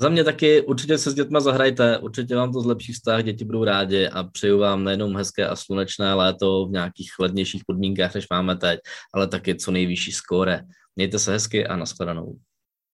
Za 0.00 0.08
mě 0.08 0.24
taky 0.24 0.62
určitě 0.62 0.98
se 0.98 1.10
s 1.10 1.14
dětma 1.14 1.40
zahrajte, 1.40 1.98
určitě 1.98 2.36
vám 2.36 2.52
to 2.52 2.60
zlepší 2.60 2.92
vztah, 2.92 3.24
děti 3.24 3.44
budou 3.44 3.64
rádi 3.64 4.08
a 4.08 4.24
přeju 4.24 4.58
vám 4.58 4.84
nejenom 4.84 5.16
hezké 5.16 5.48
a 5.48 5.56
slunečné 5.56 6.14
léto 6.14 6.66
v 6.66 6.70
nějakých 6.70 7.10
lednějších 7.18 7.62
podmínkách, 7.66 8.14
než 8.14 8.26
máme 8.30 8.56
teď, 8.56 8.80
ale 9.14 9.26
taky 9.26 9.54
co 9.54 9.70
nejvyšší 9.70 10.12
skóre. 10.12 10.62
Mějte 10.96 11.18
se 11.18 11.32
hezky 11.32 11.66
a 11.66 11.76
nashledanou. 11.76 12.36